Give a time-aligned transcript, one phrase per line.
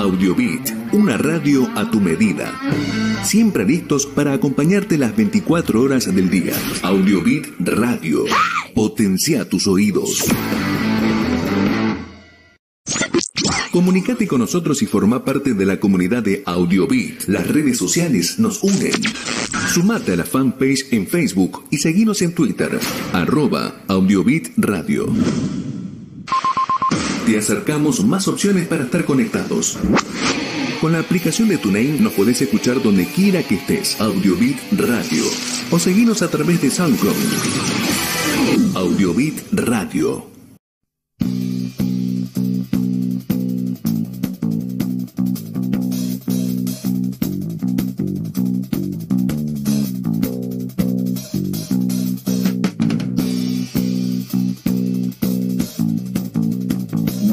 [0.00, 2.58] Audiobit, una radio a tu medida.
[3.22, 6.54] Siempre listos para acompañarte las 24 horas del día.
[6.82, 8.24] Audiobit Radio.
[8.74, 10.24] Potencia tus oídos.
[13.70, 17.24] Comunicate con nosotros y forma parte de la comunidad de Audiobit.
[17.26, 19.02] Las redes sociales nos unen.
[19.68, 22.80] Sumate a la fanpage en Facebook y seguinos en Twitter,
[23.12, 25.12] arroba Audiobit Radio.
[27.30, 29.78] Te acercamos más opciones para estar conectados.
[30.80, 34.00] Con la aplicación de TuneIn nos podés escuchar donde quiera que estés.
[34.00, 35.22] Audiobit Radio.
[35.70, 37.14] O seguinos a través de SoundCloud.
[38.74, 40.29] Audiobit Radio.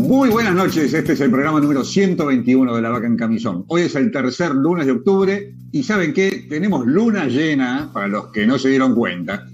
[0.07, 3.65] Muy buenas noches, este es el programa número 121 de La Vaca en Camisón.
[3.67, 6.45] Hoy es el tercer lunes de octubre y ¿saben qué?
[6.47, 9.45] Tenemos luna llena, para los que no se dieron cuenta.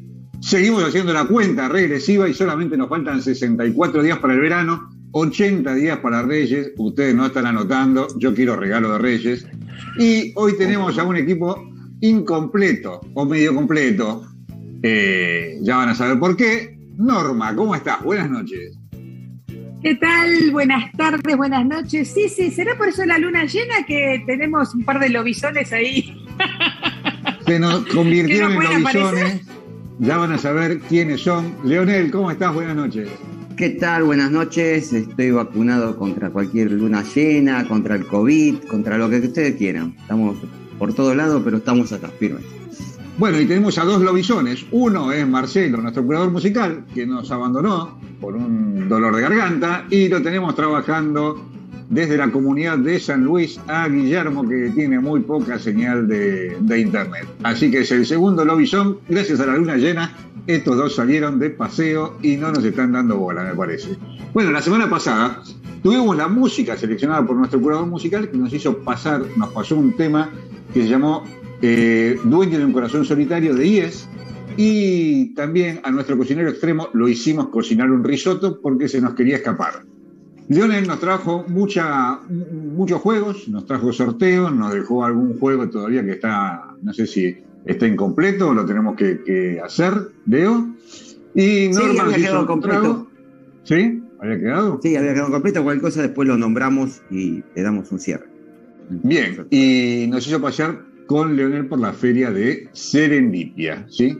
[0.41, 5.73] Seguimos haciendo la cuenta regresiva y solamente nos faltan 64 días para el verano, 80
[5.73, 6.71] días para Reyes.
[6.77, 9.47] Ustedes no están anotando, yo quiero regalo de Reyes.
[9.97, 11.67] Y hoy tenemos a un equipo
[11.99, 14.27] incompleto o medio completo.
[14.83, 16.77] Eh, ya van a saber por qué.
[16.95, 18.03] Norma, ¿cómo estás?
[18.03, 18.77] Buenas noches.
[19.83, 20.51] ¿Qué tal?
[20.51, 22.13] Buenas tardes, buenas noches.
[22.13, 26.25] Sí, sí, será por eso la luna llena que tenemos un par de lobisones ahí.
[27.45, 29.41] Se nos convirtieron en lobisones.
[29.99, 31.53] Ya van a saber quiénes son.
[31.65, 32.53] Leonel, ¿cómo estás?
[32.53, 33.09] Buenas noches.
[33.57, 34.05] ¿Qué tal?
[34.05, 34.93] Buenas noches.
[34.93, 39.95] Estoy vacunado contra cualquier luna llena, contra el COVID, contra lo que ustedes quieran.
[39.99, 40.37] Estamos
[40.79, 42.45] por todos lados, pero estamos acá, firmes.
[43.17, 44.65] Bueno, y tenemos a dos lobisones.
[44.71, 50.07] Uno es Marcelo, nuestro curador musical, que nos abandonó por un dolor de garganta, y
[50.07, 51.45] lo tenemos trabajando
[51.89, 56.79] desde la comunidad de San Luis a Guillermo, que tiene muy poca señal de, de
[56.79, 57.27] internet.
[57.43, 60.11] Así que es el segundo lobizón, gracias a la luna llena,
[60.47, 63.95] estos dos salieron de paseo y no nos están dando bola, me parece.
[64.33, 65.43] Bueno, la semana pasada
[65.83, 69.95] tuvimos la música seleccionada por nuestro curador musical que nos hizo pasar, nos pasó un
[69.95, 70.31] tema
[70.73, 71.23] que se llamó
[71.65, 74.09] eh, Dueño de un corazón solitario de IES.
[74.57, 79.37] Y también a nuestro cocinero extremo lo hicimos cocinar un risotto porque se nos quería
[79.37, 79.85] escapar.
[80.49, 86.11] Lionel nos trajo mucha, muchos juegos, nos trajo sorteos, nos dejó algún juego todavía que
[86.11, 89.93] está, no sé si está incompleto o lo tenemos que, que hacer,
[90.27, 90.67] Leo.
[91.33, 93.07] Y Norma sí, había quedado completo.
[93.63, 94.03] ¿Sí?
[94.19, 94.79] ¿Había quedado?
[94.83, 95.63] Sí, había quedado completo.
[95.63, 98.25] Cualquier cosa después lo nombramos y le damos un cierre.
[98.89, 104.17] Bien, y nos hizo pasar con Leonel por la feria de Serendipia, ¿sí?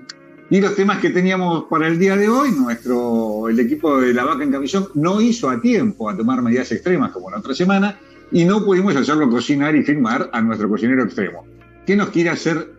[0.51, 4.23] Y los temas que teníamos para el día de hoy, nuestro, el equipo de la
[4.23, 7.97] vaca en camisón no hizo a tiempo a tomar medidas extremas como la otra semana
[8.31, 11.47] y no pudimos hacerlo cocinar y filmar a nuestro cocinero extremo.
[11.87, 12.71] ¿Qué nos quiere hacer?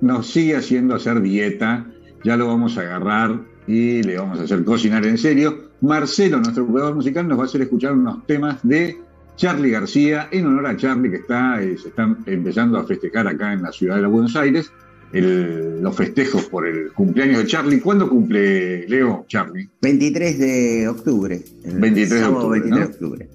[0.00, 1.86] Nos sigue haciendo hacer dieta,
[2.22, 5.70] ya lo vamos a agarrar y le vamos a hacer cocinar en serio.
[5.80, 8.96] Marcelo, nuestro jugador musical, nos va a hacer escuchar unos temas de
[9.36, 13.52] Charlie García, en honor a Charlie que está, eh, se están empezando a festejar acá
[13.52, 14.72] en la ciudad de Buenos Aires,
[15.12, 17.80] el, los festejos por el cumpleaños de Charlie.
[17.80, 19.68] ¿Cuándo cumple Leo Charlie?
[19.82, 21.42] 23 de octubre.
[21.64, 22.60] El 23 de octubre.
[22.60, 22.78] 23 ¿no?
[22.78, 23.28] de octubre.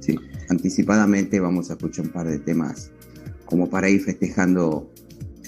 [0.00, 0.18] Sí,
[0.48, 2.92] anticipadamente vamos a escuchar un par de temas
[3.46, 4.90] como para ir festejando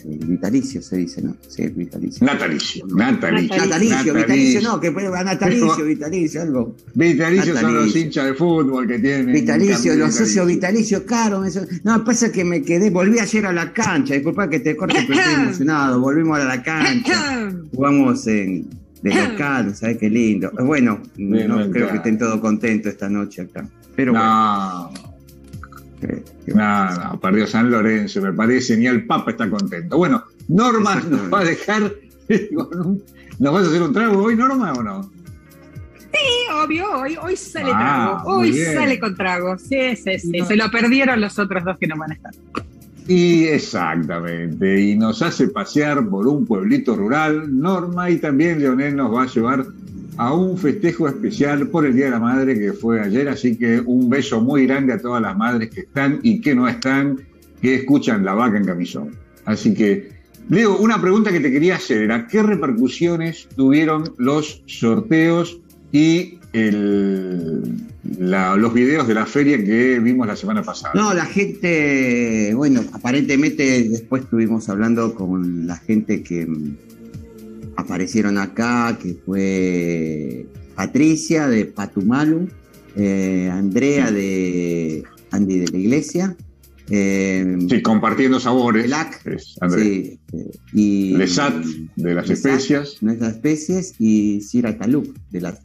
[0.06, 1.36] vitalicio, se dice, ¿no?
[1.48, 2.24] Sí, vitalicio.
[2.26, 2.86] Natalicio.
[2.86, 3.56] Natalicio.
[3.56, 6.76] Natalicio, natalicio vitalicio, no, que puede natalicio, vitalicio, algo.
[6.94, 9.32] Vitalicio son los hinchas de fútbol que tienen.
[9.32, 11.44] Vitalicio, los socios vitalicios, caro.
[11.44, 11.62] Eso.
[11.84, 15.20] No, pasa que me quedé, volví ayer a la cancha, disculpa que te corte, pero
[15.20, 16.00] estoy emocionado.
[16.00, 18.68] Volvimos a la cancha, jugamos en,
[19.02, 20.50] de local, ¿sabes qué lindo?
[20.64, 23.66] Bueno, Bien, no creo que estén todos contentos esta noche acá.
[23.96, 24.90] Pero No.
[24.92, 25.07] bueno.
[26.46, 29.96] No, no, perdió San Lorenzo, me parece, ni el Papa está contento.
[29.96, 31.92] Bueno, Norma nos va a dejar
[33.38, 35.10] ¿Nos vas a hacer un trago hoy, Norma, o no?
[35.98, 38.38] Sí, obvio, hoy, hoy sale Ah, trago.
[38.38, 39.58] Hoy sale con trago.
[39.58, 40.38] Sí, sí, sí.
[40.38, 40.46] No.
[40.46, 42.34] Se lo perdieron los otros dos que no van a estar.
[43.06, 49.14] Y exactamente, y nos hace pasear por un pueblito rural, Norma, y también Leonel nos
[49.14, 49.64] va a llevar
[50.18, 53.80] a un festejo especial por el Día de la Madre que fue ayer, así que
[53.80, 57.20] un beso muy grande a todas las madres que están y que no están,
[57.62, 59.10] que escuchan la vaca en camisón.
[59.44, 60.10] Así que,
[60.48, 65.60] Leo, una pregunta que te quería hacer era, ¿qué repercusiones tuvieron los sorteos
[65.92, 66.38] y
[68.12, 70.94] los videos de la feria que vimos la semana pasada?
[70.94, 76.48] No, la gente, bueno, aparentemente después estuvimos hablando con la gente que
[77.78, 82.48] aparecieron acá, que fue Patricia de Patumalu,
[82.96, 86.36] eh, Andrea de Andy de la Iglesia.
[86.90, 88.86] Eh, sí, compartiendo sabores.
[88.86, 89.22] Elac,
[89.68, 90.18] sí,
[90.72, 91.54] y Lesat
[91.96, 92.96] de las especias.
[93.00, 95.60] De las especies y Sira Taluk de las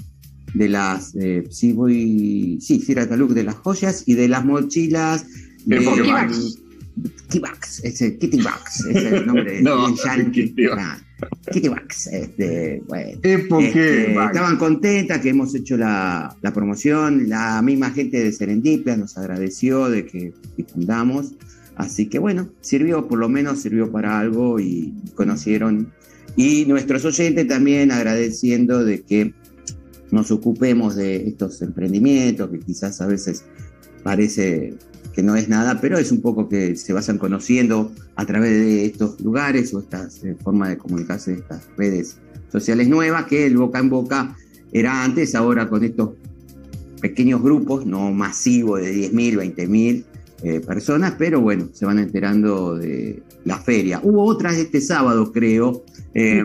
[0.54, 5.26] de las eh, sí voy sí Sira Taluk de las joyas y de las mochilas
[5.66, 5.80] de,
[7.30, 7.42] Kitty
[7.84, 9.96] ese Kitty Bucks, ese es el nombre no,
[10.32, 10.68] Kitty,
[11.52, 17.92] Kitty Bucks, este, bueno, este, estaban contentas que hemos hecho la, la, promoción, la misma
[17.92, 21.34] gente de Serendipia nos agradeció de que difundamos,
[21.76, 25.92] así que bueno, sirvió, por lo menos sirvió para algo y conocieron,
[26.36, 29.34] y nuestros oyentes también agradeciendo de que
[30.12, 33.46] nos ocupemos de estos emprendimientos que quizás a veces
[34.04, 34.76] parece
[35.14, 38.86] que no es nada, pero es un poco que se vayan conociendo a través de
[38.86, 42.18] estos lugares o estas eh, formas de comunicarse, estas redes
[42.52, 44.36] sociales nuevas, que el boca en boca
[44.72, 46.12] era antes, ahora con estos
[47.00, 50.04] pequeños grupos, no masivos de 10.000, 20.000
[50.44, 54.00] eh, personas, pero bueno, se van enterando de la feria.
[54.04, 55.84] Hubo otras este sábado, creo.
[56.14, 56.44] Eh,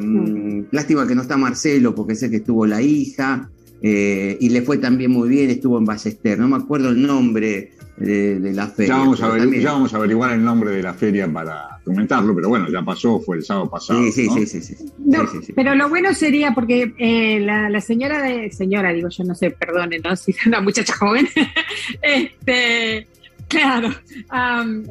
[0.70, 3.50] lástima que no está Marcelo, porque sé que estuvo la hija.
[3.81, 8.52] y le fue también muy bien, estuvo en Ballester, no me acuerdo el nombre de,
[8.52, 8.94] la feria.
[8.94, 13.20] Ya vamos, a averiguar el nombre de la feria para comentarlo, pero bueno, ya pasó,
[13.20, 14.00] fue el sábado pasado.
[14.04, 19.08] Sí, sí, sí, sí, Pero lo bueno sería, porque eh, la, señora de, señora, digo
[19.08, 20.14] yo, no sé, perdone, ¿no?
[20.16, 21.28] Si es una muchacha joven,
[22.02, 23.06] este,
[23.48, 23.90] claro,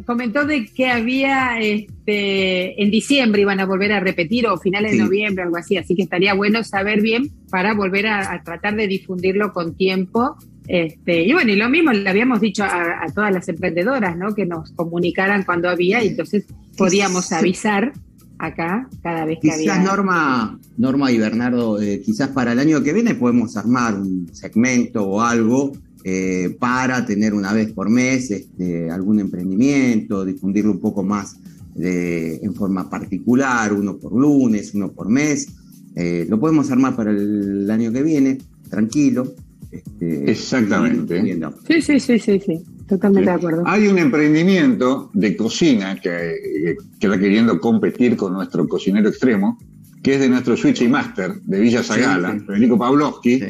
[0.06, 4.98] comentó de que había, este, en diciembre iban a volver a repetir, o finales de
[4.98, 9.54] noviembre, algo así, así que estaría bueno saber bien para volver a tratar de difundirlo
[9.54, 10.38] con tiempo
[10.68, 14.36] este, y bueno, y lo mismo le habíamos dicho a, todas las emprendedoras, ¿no?
[14.36, 16.46] Que nos comunicaran cuando había y entonces
[16.78, 17.94] podíamos avisar
[18.38, 19.80] acá cada vez que había.
[19.80, 25.08] Norma, Norma y Bernardo, eh, quizás para el año que viene podemos armar un segmento
[25.08, 25.72] o algo
[26.04, 31.38] eh, para tener una vez por mes este, algún emprendimiento, difundirlo un poco más
[31.75, 35.48] de, en forma particular, uno por lunes, uno por mes.
[35.96, 38.38] Eh, lo podemos armar para el año que viene,
[38.69, 39.34] tranquilo.
[39.78, 41.22] Este, Exactamente.
[41.68, 42.64] Sí, sí, sí, sí, sí.
[42.88, 43.64] Totalmente de acuerdo.
[43.66, 49.58] Hay un emprendimiento de cocina que, está queriendo competir con nuestro cocinero extremo,
[50.02, 53.42] que es de nuestro Switch y Master de Villa Zagala, Federico Pavlovsky.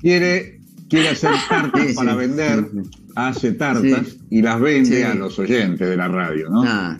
[0.00, 2.66] Quiere, quiere hacer tartas para vender,
[3.14, 6.64] hace tartas y las vende a los oyentes de la radio, ¿no?
[6.64, 6.98] Ah.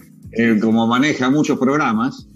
[0.61, 2.29] como maneja muchos programas,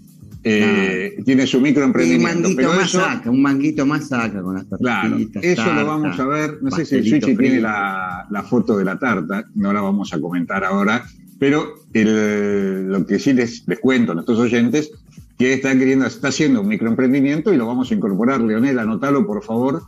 [0.43, 2.49] eh, tiene su microemprendimiento.
[2.49, 6.25] Un manguito más saca, un manguito más saca con las Claro, eso lo vamos a
[6.25, 6.59] ver.
[6.61, 10.19] No sé si el Switch tiene la, foto de la tarta, no la vamos a
[10.19, 11.05] comentar ahora,
[11.39, 14.91] pero lo que sí les, cuento a nuestros oyentes,
[15.37, 18.41] que está queriendo, está haciendo un microemprendimiento y lo vamos a incorporar.
[18.41, 19.83] Leonel, anótalo por favor.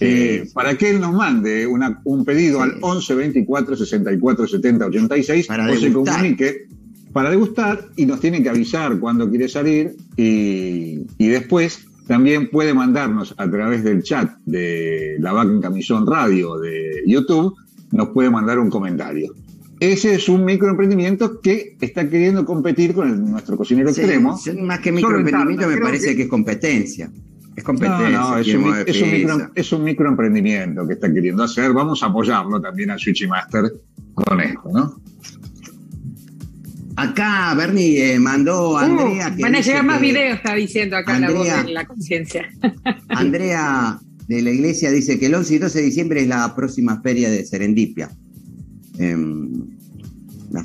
[0.00, 5.68] Eh, para que él nos mande un pedido al 11 24 64 70 86 para
[5.68, 6.68] o se comunique
[7.18, 13.34] para degustar y nos tienen que avisar cuando quiere salir y, después también puede mandarnos
[13.36, 17.56] a través del chat de la Vaca en Camisón Radio de YouTube,
[17.90, 19.34] nos puede mandar un comentario.
[19.80, 24.38] Ese es un microemprendimiento que está queriendo competir con nuestro cocinero extremo.
[24.62, 26.22] Más que microemprendimiento me parece que...
[26.22, 27.10] es competencia.
[27.56, 28.10] Es competencia.
[28.10, 31.72] No, no, es, un, es, un microemprendimiento que está queriendo hacer.
[31.72, 33.72] Vamos a apoyarlo también a Switchy Master
[34.14, 35.00] con esto, ¿no?
[36.98, 39.32] Acá Bernie eh, mandó a uh, Andrea.
[39.38, 42.48] van a llegar más videos, está diciendo acá la voz de la conciencia.
[43.08, 47.00] Andrea de la iglesia dice que el 11 y 12 de diciembre es la próxima
[47.00, 48.10] feria de Serendipia.
[48.98, 49.48] Em,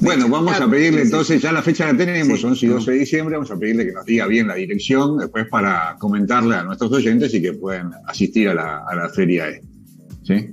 [0.02, 3.36] bueno, vamos a pedirle entonces, ya la fecha la tenemos, 11 y 12 de diciembre,
[3.36, 7.32] vamos a pedirle que nos diga bien la dirección, después para comentarle a nuestros oyentes
[7.36, 9.46] y que puedan asistir a la, a la feria.
[10.24, 10.53] ¿Sí?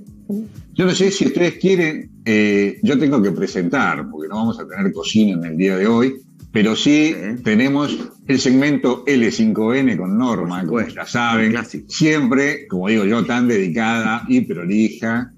[0.73, 4.67] Yo no sé si ustedes quieren, eh, yo tengo que presentar, porque no vamos a
[4.67, 6.15] tener cocina en el día de hoy,
[6.51, 7.97] pero sí, tenemos
[8.27, 11.55] el segmento L5N con Norma, como ya saben,
[11.87, 15.31] siempre, como digo yo, tan dedicada y prolija.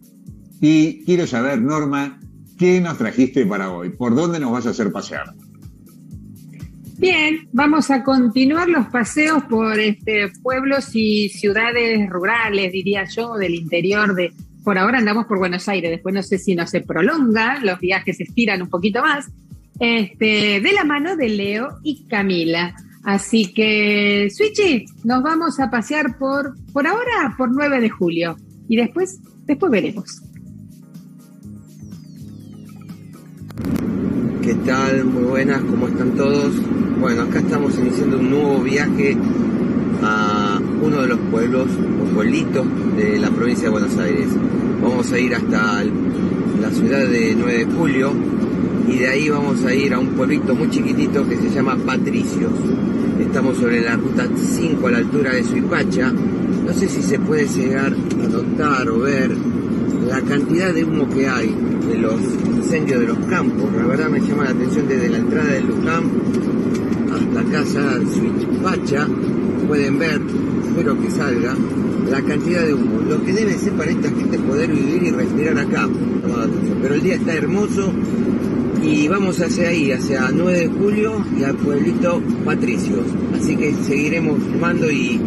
[0.60, 2.20] Y quiero saber, Norma,
[2.58, 3.90] ¿qué nos trajiste para hoy?
[3.90, 5.36] ¿Por dónde nos vas a hacer pasear?
[6.98, 13.56] Bien, vamos a continuar los paseos por este, pueblos y ciudades rurales, diría yo, del
[13.56, 14.32] interior de,
[14.64, 18.18] por ahora andamos por Buenos Aires, después no sé si no se prolonga, los viajes
[18.18, 19.30] se estiran un poquito más,
[19.80, 22.76] este, de la mano de Leo y Camila.
[23.04, 28.38] Así que, Switchy, nos vamos a pasear por, por ahora, por 9 de julio.
[28.70, 30.22] Y después, después veremos.
[34.42, 35.04] ¿Qué tal?
[35.06, 36.54] Muy buenas, ¿cómo están todos?
[37.00, 39.18] Bueno, acá estamos iniciando un nuevo viaje
[40.02, 41.68] a uno de los pueblos
[42.14, 42.66] pueblitos
[42.96, 44.28] de la provincia de Buenos Aires.
[44.82, 45.84] Vamos a ir hasta
[46.62, 48.12] la ciudad de 9 de julio
[48.88, 52.52] y de ahí vamos a ir a un pueblito muy chiquitito que se llama Patricios.
[53.20, 56.12] Estamos sobre la ruta 5 a la altura de Suipacha.
[56.12, 59.32] No sé si se puede llegar a notar o ver
[60.08, 61.56] la cantidad de humo que hay
[61.88, 62.20] de los
[62.56, 63.70] incendios de los campos.
[63.76, 66.04] La verdad me llama la atención desde la entrada del Luján
[67.12, 69.08] hasta casa de Suipacha.
[69.68, 70.22] Pueden ver,
[70.68, 71.56] espero que salga,
[72.14, 73.02] la cantidad de humo.
[73.02, 75.90] Lo que debe ser para esta gente poder vivir y respirar acá.
[76.82, 77.92] Pero el día está hermoso
[78.84, 83.08] y vamos hacia ahí, hacia 9 de julio y al pueblito Patricios.
[83.36, 85.20] Así que seguiremos filmando y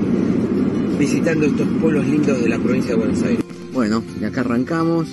[0.97, 3.45] visitando estos pueblos lindos de la provincia de Buenos Aires.
[3.73, 5.09] Bueno, y acá arrancamos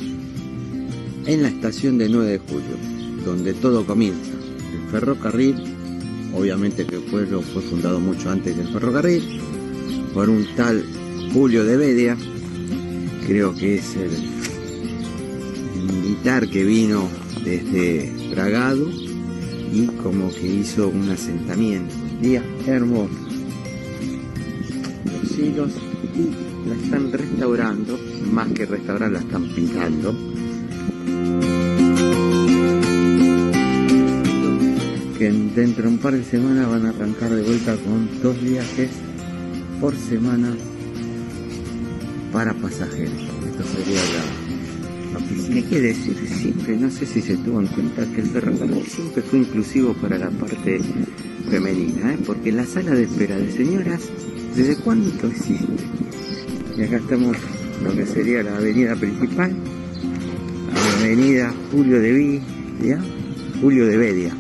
[1.26, 2.78] en la estación de 9 de julio,
[3.26, 4.32] donde todo comienza.
[4.74, 5.56] El ferrocarril,
[6.36, 9.42] obviamente que el pueblo fue fundado mucho antes del ferrocarril,
[10.14, 10.86] por un tal
[11.34, 12.16] Julio de Bedia,
[13.26, 14.12] creo que es el
[15.92, 17.10] militar que vino
[17.44, 18.88] desde Bragado
[19.72, 21.96] y como que hizo un asentamiento.
[22.22, 23.16] Día hermoso.
[25.06, 25.72] Los hilos
[26.14, 28.00] y la están restaurando,
[28.32, 30.16] más que restaurar la están pintando.
[35.18, 38.92] Que dentro de un par de semanas van a arrancar de vuelta con dos viajes
[39.82, 40.56] por semana
[42.34, 43.14] para pasajeros.
[43.46, 44.02] Esto sería
[45.14, 45.56] la oficina.
[45.56, 49.22] Hay que decir siempre, no sé si se tuvo en cuenta que el ferrocarril siempre
[49.22, 50.82] fue inclusivo para la parte
[51.50, 52.18] femenina, ¿eh?
[52.26, 54.02] porque la sala de espera de señoras,
[54.56, 55.68] ¿desde cuándo existe?
[56.76, 57.38] Y acá estamos
[57.84, 59.56] lo que sería la avenida principal,
[61.00, 63.00] avenida Julio de Bedia,
[63.62, 64.34] Julio de Bedia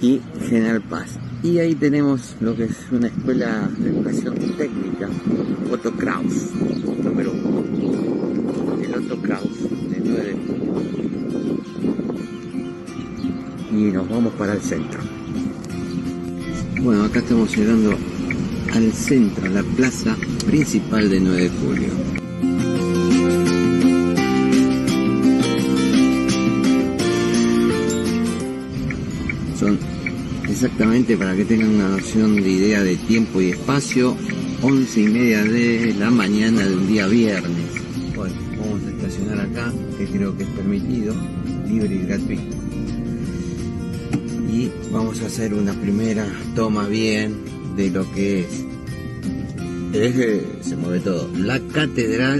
[0.00, 1.19] y General Paz.
[1.42, 5.08] Y ahí tenemos lo que es una escuela de educación técnica,
[5.70, 6.50] Otto Kraus,
[7.02, 7.64] número uno.
[8.82, 10.36] El Otto Kraus de 9 de.
[13.78, 15.00] Y nos vamos para el centro.
[16.82, 17.96] Bueno, acá estamos llegando
[18.74, 20.14] al centro, a la plaza
[20.46, 21.88] principal de 9 de julio.
[29.58, 29.89] Son
[30.62, 34.14] exactamente para que tengan una noción de idea de tiempo y espacio,
[34.60, 37.64] once y media de la mañana de un día viernes.
[38.14, 41.14] Bueno, vamos a estacionar acá, que creo que es permitido,
[41.66, 42.56] libre y gratuito.
[44.52, 47.36] Y vamos a hacer una primera toma bien
[47.74, 48.66] de lo que es.
[49.94, 51.30] Es que se mueve todo.
[51.38, 52.38] La catedral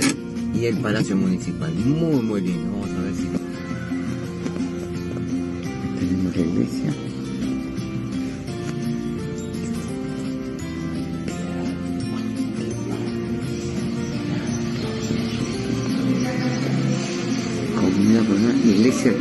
[0.54, 1.72] y el palacio municipal.
[1.72, 2.70] Muy, muy lindo.
[2.70, 3.28] Vamos a ver si.
[5.98, 6.99] Tenemos la iglesia.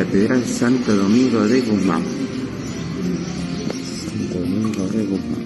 [0.09, 2.01] Catedral Santo Domingo de Guzmán.
[4.07, 5.45] Santo Domingo de Guzmán.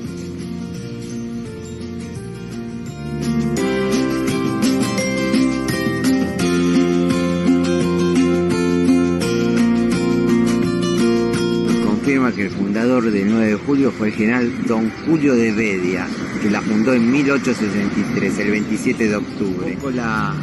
[11.85, 16.07] Confirma que el fundador del 9 de julio fue el general Don Julio de Bedia,
[16.41, 19.71] que la fundó en 1863, el 27 de octubre.
[19.71, 20.33] Un poco la,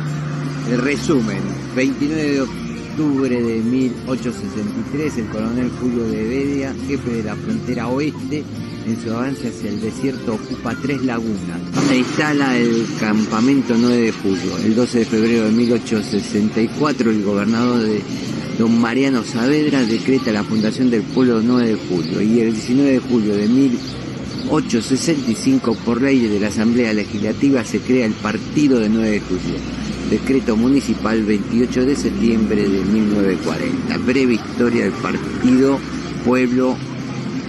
[0.70, 1.40] el resumen,
[1.74, 2.60] 29 de octubre
[3.00, 8.45] de 1863, el coronel Julio de Bedia, jefe de la frontera oeste,
[8.87, 11.62] en su avance hacia el desierto ocupa tres lagunas.
[11.88, 14.59] Se instala el campamento 9 de julio.
[14.62, 18.02] El 12 de febrero de 1864, el gobernador de
[18.59, 22.99] Don Mariano Saavedra decreta la fundación del pueblo 9 de julio y el 19 de
[22.99, 29.11] julio de 1865 por ley de la Asamblea Legislativa se crea el partido de 9
[29.11, 29.79] de julio.
[30.11, 33.99] Decreto municipal 28 de septiembre de 1940.
[33.99, 35.79] Breve historia del partido,
[36.25, 36.76] pueblo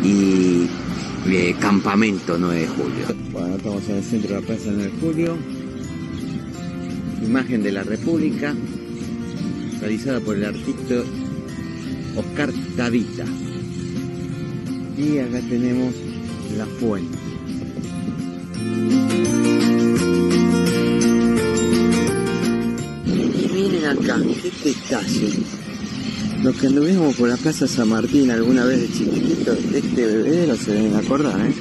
[0.04, 0.68] y
[1.28, 3.06] eh, campamento 9 de julio.
[3.32, 5.38] Bueno, estamos en el centro de la plaza 9 de julio.
[7.24, 8.54] Imagen de la República
[9.80, 10.96] realizada por el artista
[12.16, 13.26] Oscar Tavita.
[15.00, 15.96] Y acá tenemos
[16.56, 17.18] la fuente.
[24.16, 25.30] Acá, qué.
[26.44, 30.74] Los que anduvimos por la Plaza San Martín alguna vez de chiquitito, este bebedero se
[30.74, 31.54] deben acordar, ¿eh?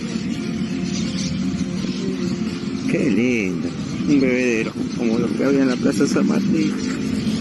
[2.90, 3.68] Qué lindo.
[4.08, 6.74] Un bebedero, como los que había en la Plaza San Martín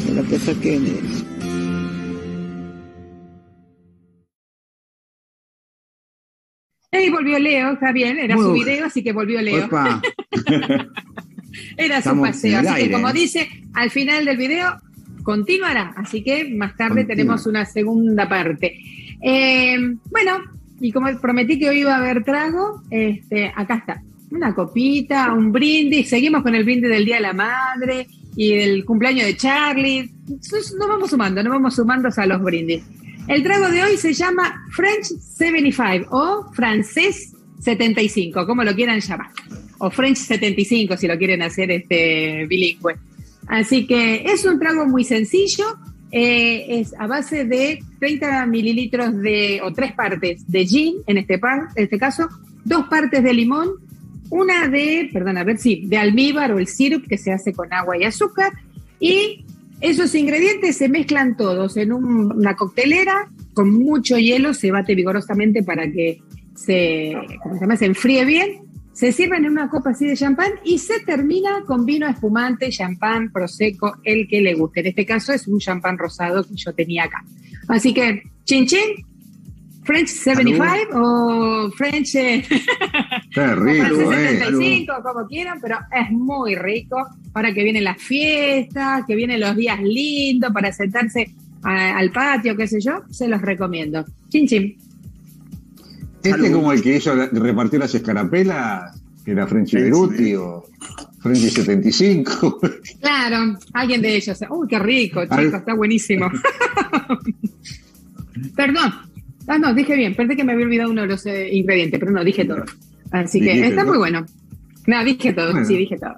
[0.09, 1.25] en la Plaza Kennedy.
[6.91, 9.69] Y volvió Leo, está bien, era Muy su video, así que volvió Leo.
[11.77, 12.59] Era su Estamos paseo.
[12.59, 13.13] Así que aire, como ¿eh?
[13.13, 14.79] dice, al final del video,
[15.29, 15.93] continuará.
[15.95, 18.79] Así que más tarde tenemos una segunda parte.
[19.21, 19.77] Eh,
[20.09, 20.39] bueno,
[20.81, 24.01] y como prometí que hoy iba a haber trago, este, acá está.
[24.31, 26.09] Una copita, un brindis.
[26.09, 30.11] Seguimos con el brindis del Día de la Madre y el cumpleaños de Charlie.
[30.27, 32.81] Nos vamos sumando, nos vamos sumando a los brindis.
[33.27, 39.29] El trago de hoy se llama French 75 o francés 75, como lo quieran llamar.
[39.77, 42.95] O French 75 si lo quieren hacer este bilingüe.
[43.49, 45.65] Así que es un trago muy sencillo,
[46.11, 51.33] eh, es a base de 30 mililitros de, o tres partes de gin, en este,
[51.33, 52.29] en este caso,
[52.63, 53.69] dos partes de limón,
[54.29, 57.73] una de, perdón, a ver si, de almíbar o el sirup que se hace con
[57.73, 58.53] agua y azúcar,
[58.99, 59.43] y
[59.81, 65.91] esos ingredientes se mezclan todos en una coctelera con mucho hielo, se bate vigorosamente para
[65.91, 66.21] que
[66.53, 67.77] se, se, llama?
[67.77, 68.68] se enfríe bien
[68.99, 73.31] se sirven en una copa así de champán y se termina con vino espumante, champán,
[73.31, 74.81] prosecco, el que le guste.
[74.81, 77.23] En este caso es un champán rosado que yo tenía acá.
[77.69, 79.05] Así que, chin chin,
[79.85, 82.43] French 75 o French eh,
[83.31, 84.95] rico, 75, eh.
[85.01, 86.97] como quieran, pero es muy rico
[87.31, 92.67] para que vienen las fiestas, que vienen los días lindos, para sentarse al patio, qué
[92.67, 94.03] sé yo, se los recomiendo.
[94.27, 94.88] Chin chin.
[96.23, 100.65] Este como el que hizo, repartió las escarapelas, que era Frenchy Beruti o
[101.21, 102.59] Frenchy 75.
[103.01, 104.39] Claro, alguien de ellos.
[104.49, 106.29] Uy, qué rico, chico, está buenísimo.
[108.55, 108.93] Perdón,
[109.47, 112.11] ah, no, dije bien, perdí que me había olvidado uno de los eh, ingredientes, pero
[112.11, 112.63] no, dije todo.
[113.11, 114.25] Así que está muy bueno.
[114.87, 116.15] No, dije todo, sí, dije todo.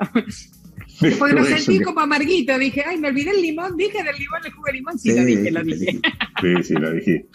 [1.01, 4.51] Después lo sentí como amarguito, dije, ay, me olvidé el limón, dije del limón, el
[4.51, 5.99] jugo de limón, sí, lo dije, lo dije.
[6.41, 7.25] Sí, sí, lo dije.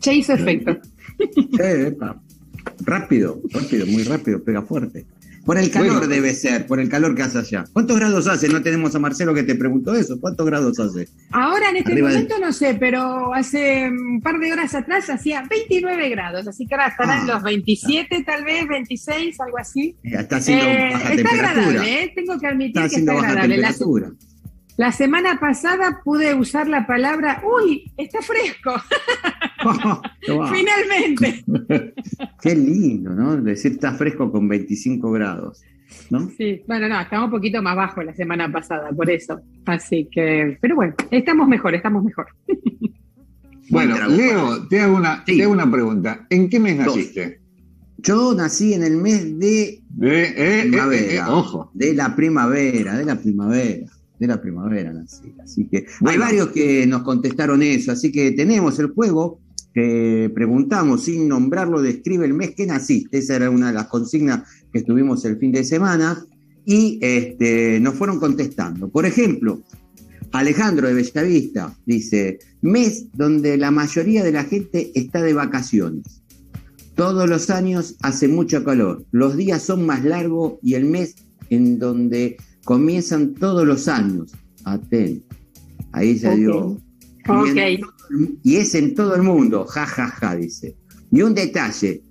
[0.00, 0.78] Che hizo efecto.
[2.80, 5.06] Rápido, rápido, muy rápido, pega fuerte.
[5.44, 7.64] Por el calor debe ser, por el calor que hace allá.
[7.72, 8.48] ¿Cuántos grados hace?
[8.48, 10.18] No tenemos a Marcelo que te preguntó eso.
[10.18, 11.08] ¿Cuántos grados hace?
[11.32, 16.08] Ahora en este momento no sé, pero hace un par de horas atrás hacía 29
[16.08, 19.94] grados, así que ahora estarán ah, los 27 tal vez, 26, algo así.
[20.02, 22.12] Está haciendo eh, baja está agradable, ¿eh?
[22.14, 23.62] tengo que admitir que está agradable.
[24.76, 28.74] La semana pasada pude usar la palabra, uy, está fresco.
[30.22, 31.44] Finalmente.
[32.42, 33.36] Qué lindo, ¿no?
[33.36, 35.62] Decir está fresco con 25 grados.
[36.10, 36.28] ¿No?
[36.36, 39.40] Sí, bueno, no, estamos un poquito más bajo la semana pasada, por eso.
[39.66, 42.26] Así que, pero bueno, estamos mejor, estamos mejor.
[43.70, 46.26] Bueno, Leo, te hago una, te hago una pregunta.
[46.28, 47.40] ¿En qué mes naciste?
[47.96, 51.26] Yo nací en el mes de, de eh, eh, primavera.
[51.26, 51.70] Eh, ojo.
[51.72, 53.86] De la primavera, de la primavera
[54.18, 55.34] de la primavera nací.
[55.42, 59.40] Así que hay varios que nos contestaron eso, así que tenemos el juego
[59.74, 63.18] que preguntamos sin nombrarlo, describe el mes que naciste.
[63.18, 66.24] Esa era una de las consignas que estuvimos el fin de semana
[66.64, 68.88] y este, nos fueron contestando.
[68.88, 69.62] Por ejemplo,
[70.30, 76.22] Alejandro de Bellavista dice, mes donde la mayoría de la gente está de vacaciones.
[76.94, 81.16] Todos los años hace mucho calor, los días son más largos y el mes
[81.50, 84.32] en donde comienzan todos los años.
[84.64, 85.34] Atento.
[85.90, 86.80] Ahí se dio.
[88.42, 90.76] Y, es en todo el mundo, ja, ja, ja, dice.
[91.10, 92.02] Y un detalle,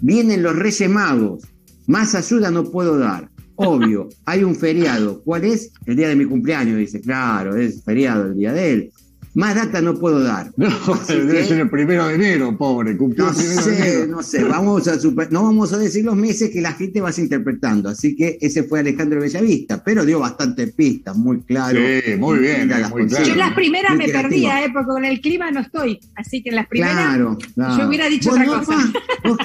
[0.00, 1.44] vienen los Reyes Magos,
[1.86, 3.30] más ayuda no puedo dar.
[3.56, 5.22] Obvio, hay un feriado.
[5.22, 5.72] ¿Cuál es?
[5.86, 7.00] El día de mi cumpleaños, dice.
[7.00, 8.92] Claro, es feriado el día de él.
[9.32, 10.50] Más data no puedo dar.
[10.56, 10.68] No,
[11.06, 12.94] debe ser el primero de enero, pobre.
[12.94, 14.42] no sé, no sé.
[14.44, 14.96] Vamos a
[15.30, 17.88] no vamos a decir los meses que la gente va interpretando.
[17.88, 21.78] Así que ese fue Alejandro Bellavista, pero dio bastante pistas, muy claro.
[21.78, 22.68] Sí, muy bien.
[22.90, 23.24] Muy claro.
[23.24, 24.70] Yo las primeras me perdía, ¿eh?
[24.72, 26.00] porque con el clima no estoy.
[26.16, 28.92] Así que en las primeras claro, yo hubiera dicho otra cosa.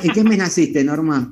[0.03, 1.31] ¿En qué mes naciste, Norma?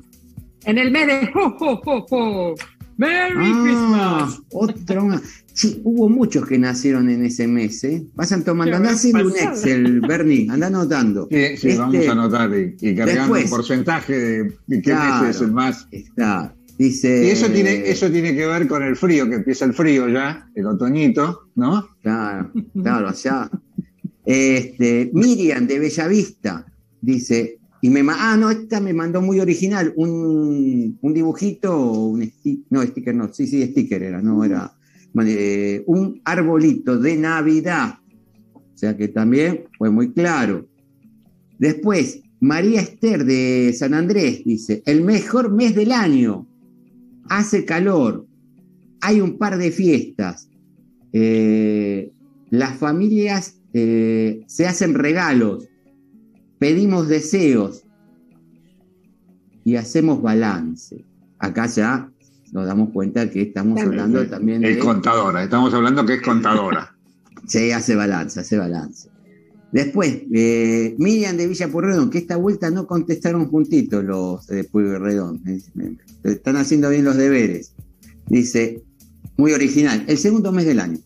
[0.64, 1.30] En el mes de...
[1.34, 2.54] ¡Oh,
[2.96, 4.40] merry ah, Christmas!
[4.52, 5.08] Otro
[5.54, 8.04] Sí, hubo muchos que nacieron en ese mes, ¿eh?
[8.14, 11.28] Vayan tomando, andá haciendo un Excel, Bernie, anda anotando.
[11.30, 14.18] Sí, sí vamos este, a anotar y, cargando un porcentaje
[14.66, 15.86] de, qué mes es el más.
[15.92, 17.26] Está, dice.
[17.26, 20.50] Y eso tiene, eso tiene que ver con el frío, que empieza el frío ya,
[20.56, 21.88] el otoñito, ¿no?
[22.02, 22.50] Claro,
[22.82, 23.48] claro, allá.
[24.26, 26.66] Este, Miriam de Bellavista
[27.00, 32.28] dice, y me ah, no, esta me mandó muy original, un, un dibujito, un
[32.70, 34.72] no, sticker no, sí, sí, sticker era, no era
[35.22, 37.98] eh, un arbolito de Navidad.
[38.54, 40.68] O sea que también fue muy claro.
[41.58, 46.46] Después, María Esther de San Andrés dice, el mejor mes del año,
[47.28, 48.26] hace calor,
[49.00, 50.48] hay un par de fiestas,
[51.12, 52.12] eh,
[52.50, 55.68] las familias eh, se hacen regalos,
[56.58, 57.84] pedimos deseos
[59.64, 61.04] y hacemos balance.
[61.38, 62.12] Acá ya
[62.54, 64.72] nos damos cuenta que estamos hablando también de...
[64.72, 66.96] Es contadora, estamos hablando que es contadora.
[67.46, 69.10] Sí, hace balance, hace balance.
[69.72, 75.42] Después, eh, Miriam de Villa Pueyrredón, que esta vuelta no contestaron juntitos los de Pueyrredón.
[76.22, 77.74] Están haciendo bien los deberes.
[78.28, 78.84] Dice,
[79.36, 80.98] muy original, el segundo mes del año.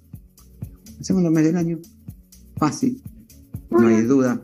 [0.98, 1.78] El segundo mes del año,
[2.58, 3.02] fácil,
[3.70, 4.42] no hay duda.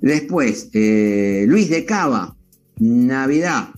[0.00, 2.34] Después, eh, Luis de Cava,
[2.78, 3.68] Navidad.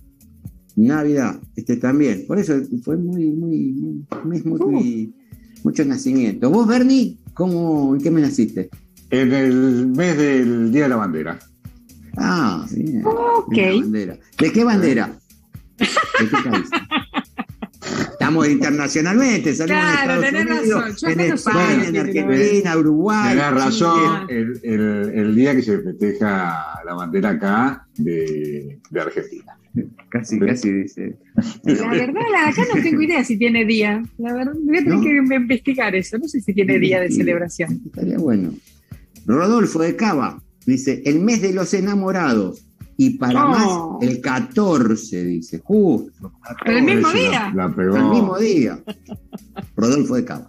[0.77, 2.25] Navidad, este también.
[2.27, 5.15] Por eso fue muy, muy, muy, muy, muy
[5.65, 6.51] mucho nacimiento.
[6.51, 8.69] ¿Vos, Bernie, cómo, en qué me naciste?
[9.11, 11.39] En el mes del Día de la Bandera.
[12.19, 12.85] Ah, sí.
[13.05, 13.53] Ok.
[13.55, 15.19] ¿De qué bandera?
[15.79, 15.87] ¿De
[16.29, 16.69] qué país?
[18.13, 20.97] Estamos internacionalmente, salimos Claro, tenés Estados Unidos, razón.
[21.01, 23.37] Yo en España, en bien, Argentina, Uruguay.
[23.37, 29.56] Tenés razón, el, el- el día que se festeja la bandera acá de, de Argentina.
[30.19, 31.17] Casi, casi dice.
[31.65, 34.03] La verdad, la- acá no tengo idea si tiene día.
[34.19, 35.29] La verdad, voy a tener ¿No?
[35.29, 36.19] que investigar eso.
[36.19, 37.17] No sé si tiene día de Sí.
[37.17, 37.81] celebración.
[37.87, 38.53] Estaría bueno.
[39.27, 42.63] Rodolfo de Cava dice, el mes de los enamorados.
[42.99, 43.99] Y para Oh.
[44.01, 45.61] más, el 14, dice.
[45.63, 46.33] Justo.
[46.65, 47.53] ¿El mismo la- día?
[47.55, 47.97] La, pegó.
[47.97, 48.83] El mismo día.
[49.77, 50.49] Rodolfo de Cava.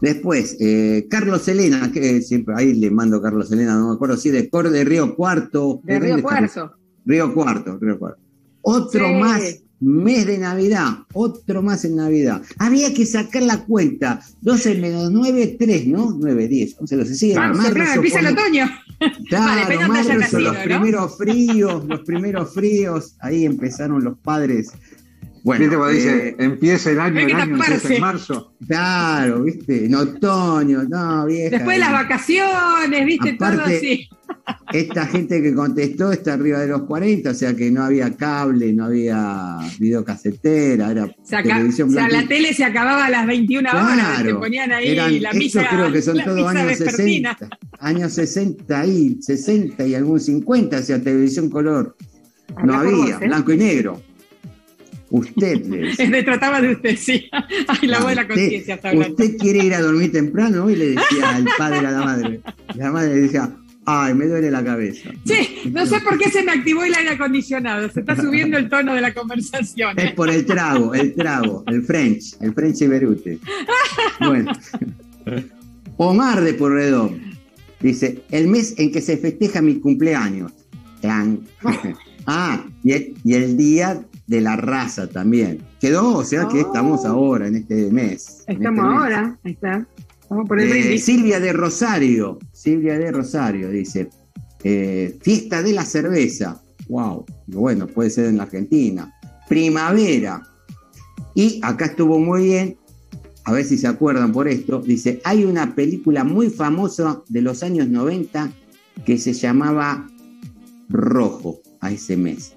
[0.00, 4.16] Después, eh, Carlos Elena, que siempre ahí le mando a Carlos Elena, no me acuerdo
[4.16, 5.80] si de Cor de Río Cuarto.
[5.84, 6.22] De Río?
[6.22, 6.72] Cuarzo.
[7.04, 8.20] Río Cuarto, Río Cuarto.
[8.70, 9.14] Otro Sí.
[9.14, 9.42] más
[9.80, 12.42] mes de Navidad, otro más en Navidad.
[12.58, 14.20] Había que sacar la cuenta.
[14.42, 16.16] 12 menos 9, 3, ¿no?
[16.18, 17.14] 9, 10, 11, 12.
[17.14, 17.54] Sí, Claro.
[17.54, 18.66] marzo, Claro, empieza el otoño.
[19.28, 20.62] Claro, Vale, marzo, nacido, los ¿no?
[20.64, 24.72] primeros fríos, los primeros fríos, ahí empezaron los padres.
[25.42, 28.52] Bueno, ¿Viste cuando dice, eh, empieza el año, el año empieza en marzo?
[28.66, 31.50] claro, viste, en otoño, no, vieja.
[31.56, 34.08] Después de las vacaciones, viste, todo Aparte, así.
[34.72, 38.72] Esta gente que contestó está arriba de los 40, o sea que no había cable,
[38.72, 41.08] no había videocasetera, era
[41.42, 43.94] televisión o sea, blanca la tele se acababa a las 21 horas.
[43.94, 45.66] Claro, Te ponían ahí eran- la estos misa.
[45.70, 47.36] creo que son todos años vespertina.
[47.38, 51.96] 60, años 60 y 60 y algún 50, o sea, televisión color.
[52.64, 53.26] No Habla había, vos, ¿eh?
[53.26, 54.02] blanco y negro.
[55.10, 55.92] Usted.
[55.96, 57.28] Se trataba de usted, sí.
[57.68, 59.14] Ay, la voz de la conciencia está hablando.
[59.14, 62.40] Usted quiere ir a dormir temprano y le decía al padre a la madre.
[62.74, 63.50] La madre le decía,
[63.86, 65.10] ay, me duele la cabeza.
[65.24, 67.88] Sí, no sé por qué se me activó el aire acondicionado.
[67.90, 69.98] Se está subiendo el tono de la conversación.
[69.98, 70.12] Es ¿eh?
[70.14, 73.38] por el trago, el trago, el French, el French Iberute.
[74.20, 74.52] Bueno.
[75.96, 77.32] Omar de Porredón
[77.80, 80.52] dice, el mes en que se festeja mi cumpleaños.
[81.00, 81.40] Tan.
[82.26, 85.60] Ah, y el, y el día de la raza también.
[85.80, 86.66] Quedó, o sea que Oh.
[86.66, 88.44] estamos ahora en este mes.
[88.46, 88.80] Estamos este mes.
[88.80, 89.86] ahora, ahí está.
[90.28, 90.98] Vamos por el Eh.
[90.98, 94.10] Silvia de Rosario, Silvia de Rosario dice,
[94.62, 96.60] eh, fiesta de la cerveza.
[96.88, 99.12] Wow, bueno, puede ser en la Argentina.
[99.48, 100.42] Primavera.
[101.34, 102.76] Y acá estuvo muy bien,
[103.44, 107.62] a ver si se acuerdan por esto, dice, hay una película muy famosa de los
[107.62, 108.50] años 90
[109.06, 110.06] que se llamaba
[110.90, 112.54] Rojo a ese mes.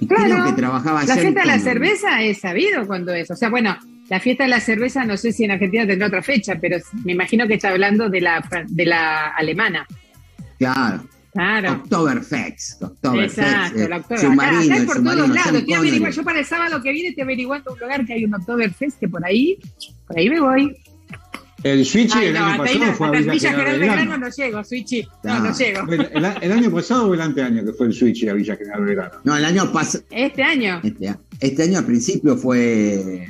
[0.00, 3.30] Y creo Claro, que trabajaba La fiesta de la cerveza es sabido cuando es.
[3.30, 3.76] O sea, bueno,
[4.08, 7.12] la fiesta de la cerveza no sé si en Argentina tendrá otra fecha, pero me
[7.12, 9.86] imagino que está hablando de la, de la alemana.
[10.58, 11.04] Claro.
[11.32, 11.72] Claro.
[11.72, 12.82] Oktoberfest.
[12.82, 14.18] Oktoberfest, Exacto, eh, la Oktober.
[14.18, 16.14] Acá, submarino, acá el es por todos lados.
[16.14, 19.08] Yo para el sábado que viene estoy averiguando un lugar que hay un Oktoberfest que
[19.08, 19.58] por ahí,
[20.06, 20.76] por ahí me voy.
[21.62, 23.96] El Switch Ay, el no, año pasado no, fue a Villa General Belgrano.
[24.00, 25.08] Belgrano no llego, Switchy.
[25.22, 25.44] No, No.
[25.44, 25.92] no llego.
[25.92, 28.84] El, el- el año pasado o el anteaño que fue el Switch a Villa General
[28.84, 29.14] Belgrano.
[29.24, 30.80] No, el año pasado, Este año.
[30.82, 33.28] este, este año al principio fue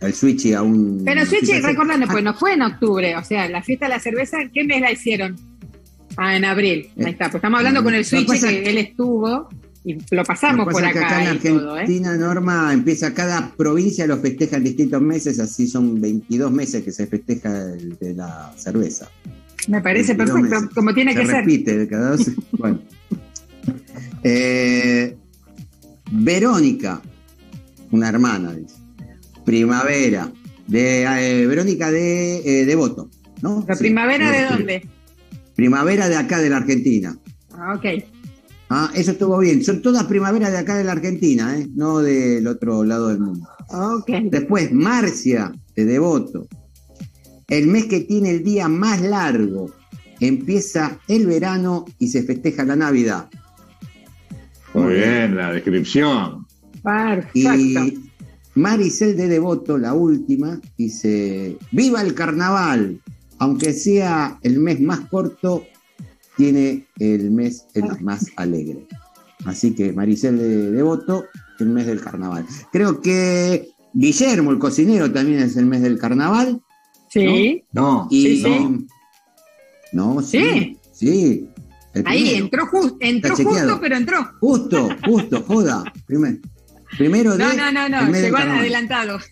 [0.00, 1.02] el switch a un.
[1.04, 4.00] Pero quizás- recordando, Ah, pues no fue en octubre, o sea, la fiesta de la
[4.00, 5.36] cerveza, ¿en qué mes la hicieron?
[6.18, 6.90] Ah, en abril.
[6.98, 9.48] Ahí está, pues estamos hablando Eh, con el lo que él estuvo
[9.84, 11.80] y lo pasamos por acá acá en todo, ¿eh?
[11.80, 16.90] Argentina, Norma, empieza cada provincia lo festeja en distintos meses, así son 22 meses que
[16.92, 19.08] se festeja el de la cerveza.
[19.68, 20.74] Me parece 22 perfecto, meses.
[20.74, 21.34] como tiene se que ser.
[21.36, 22.30] repite de cada dos.
[22.52, 22.80] bueno.
[24.22, 25.16] Eh,
[26.12, 27.02] Verónica,
[27.90, 28.76] una hermana, dice.
[29.44, 30.32] Primavera.
[30.66, 33.10] De, eh, Verónica de eh, Devoto,
[33.42, 33.64] ¿no?
[33.68, 34.88] ¿La Sí, primavera de dónde?
[35.54, 37.16] Primavera de acá de la Argentina.
[37.52, 37.84] Ah, ok.
[38.76, 39.62] Ah, eso estuvo bien.
[39.62, 41.68] Son todas primaveras de acá de la Argentina, ¿eh?
[41.76, 43.48] no del otro lado del mundo.
[43.68, 44.10] Ok.
[44.32, 46.48] Después, Marcia, de Devoto.
[47.46, 49.70] El mes que tiene el día más largo.
[50.18, 53.28] Empieza el verano y se festeja la Navidad.
[54.74, 56.44] Muy bien, la descripción.
[56.82, 57.54] Perfecto.
[57.56, 58.10] Y
[58.56, 63.00] Maricel de Devoto, la última, dice: ¡Viva el carnaval!
[63.38, 65.64] Aunque sea el mes más corto,
[66.36, 68.86] tiene el mes el más alegre.
[69.44, 71.24] Así que Maricel de Devoto,
[71.58, 72.46] el mes del carnaval.
[72.72, 76.60] Creo que Guillermo, el cocinero, también es el mes del carnaval.
[77.10, 77.64] Sí.
[77.72, 78.08] No.
[78.10, 78.86] Y, Sí, sí.
[79.92, 80.78] No, sí.
[80.92, 81.48] Sí.
[82.06, 82.44] Ahí primero.
[82.44, 84.32] entró, ju- entró justo, pero entró.
[84.40, 85.84] Justo, justo, joda.
[86.06, 86.40] Primer-
[86.98, 87.44] primero de.
[87.44, 88.60] No, no, no, no, medio llegó carnaval.
[88.62, 89.18] adelantado.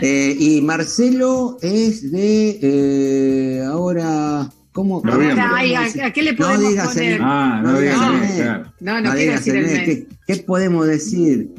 [0.00, 2.58] Eh, y Marcelo es de.
[2.62, 4.48] eh, ahora.
[4.72, 5.02] ¿Cómo?
[5.04, 7.12] Ay, ¿a, a qué le No podemos digas poner?
[7.12, 8.40] el- Ah, no, No digas el el mes, mes.
[8.40, 8.72] claro.
[8.80, 9.86] No, no, No quiero digas decir el el mes.
[9.86, 9.86] mes.
[9.86, 11.50] ¿Qué, qué podemos decir?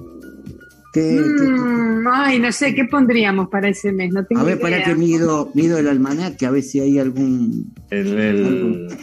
[0.93, 4.11] ¿Qué- qué- Mm, ay, no sé, ¿qué pondríamos para ese mes?
[4.13, 4.61] No tengo a ver, idea.
[4.63, 7.71] para que mido, mido el almanaque, a ver si hay algún.
[7.91, 8.97] El, el-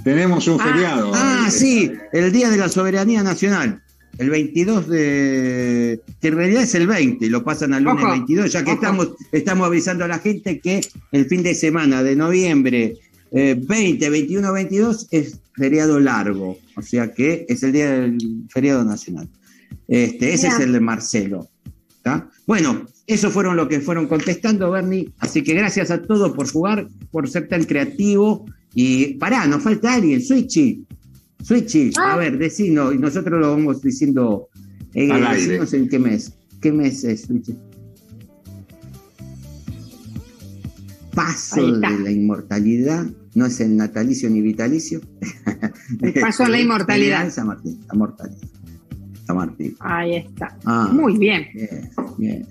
[0.04, 1.12] Tenemos un Ah, feriado.
[1.14, 3.82] Ah, sí, el Día de la Soberanía Nacional.
[4.18, 6.00] El 22 de.
[6.20, 8.80] que en realidad es el 20, lo pasan al lunes Ojo, 22, ya que ojo.
[8.80, 10.80] estamos, estamos avisando a la gente que
[11.12, 12.98] el fin de semana de noviembre
[13.30, 16.58] eh, 20, 21, 22 es feriado largo.
[16.76, 19.28] O sea que es el día del feriado nacional.
[19.88, 20.58] Este, ese Mira.
[20.58, 21.48] es el de Marcelo.
[22.02, 22.28] ¿tá?
[22.46, 25.10] Bueno, eso fueron lo que fueron contestando, Bernie.
[25.18, 28.44] Así que gracias a todos por jugar, por ser tan creativo.
[28.74, 30.84] Y pará, nos falta alguien, Switchy.
[31.42, 32.14] Switchy, Ah.
[32.14, 34.48] a ver, decinos, y nosotros lo vamos diciendo.
[34.94, 35.60] Eh, Al aire.
[35.72, 36.32] en qué mes.
[36.60, 37.56] ¿Qué mes es, Switchy?
[41.14, 45.00] Paso de la inmortalidad, no es el natalicio ni vitalicio.
[46.00, 47.28] El paso a la inmortalidad.
[47.30, 48.26] San Martín, San Martín.
[49.26, 49.76] San Martín.
[49.80, 50.56] Ahí está.
[50.64, 51.46] Ah, Muy bien.
[51.54, 52.46] bien, bien.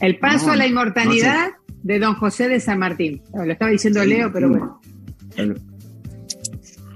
[0.00, 1.48] El paso No, a la no inmortalidad
[1.82, 3.22] de don José de San Martín.
[3.34, 4.54] Lo estaba diciendo Sí, Leo, pero sí.
[4.56, 4.80] bueno.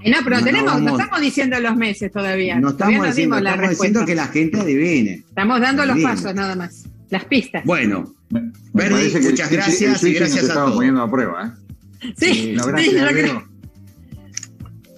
[0.03, 2.59] Ay, no, pero No, no tenemos, no, vamos- estamos diciendo los meses todavía.
[2.59, 3.99] No Todavía estamos, diciendo, dimos la estamos respuesta.
[3.99, 5.13] diciendo que la gente adivine.
[5.27, 6.83] Estamos dando los pasos nada más.
[7.09, 7.63] Las pistas.
[7.65, 10.75] Bueno, que el muchas gracias el y gracias a estamos todos.
[10.75, 11.55] poniendo a prueba.
[12.01, 12.13] ¿eh?
[12.17, 13.47] sí, No, sí, gracias, yo creo-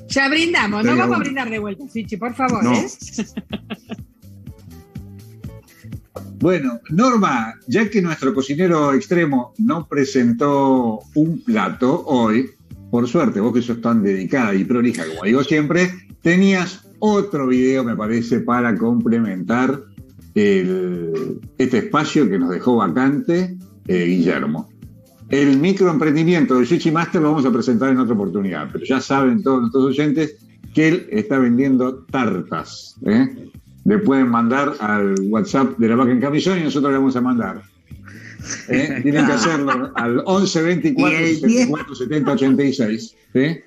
[0.08, 0.84] ya brindamos.
[0.86, 2.64] No Pero- vamos a brindar de vuelta, Sichi, por favor.
[2.64, 2.74] No.
[2.74, 2.86] ¿eh?
[6.40, 12.50] Bueno, Norma, ya que nuestro cocinero extremo no presentó un plato hoy,
[12.94, 15.90] por suerte, vos que sos tan dedicada y prolija, como digo siempre,
[16.22, 19.82] tenías otro video, me parece, para complementar
[20.36, 24.70] este espacio que nos dejó vacante eh, Guillermo.
[25.28, 29.42] El microemprendimiento del Sushi Master lo vamos a presentar en otra oportunidad, pero ya saben
[29.42, 30.36] todos nuestros oyentes
[30.76, 32.96] que él está vendiendo tartas.
[33.08, 33.50] ¿eh?
[33.86, 37.22] Le pueden mandar al WhatsApp de la vaca en camisón y nosotros le vamos a
[37.22, 37.73] mandar.
[38.70, 39.00] ¿Eh?
[39.04, 43.16] Tienen que hacerlo al 11 24 Y el 74 70 86.
[43.34, 43.60] ¿sí?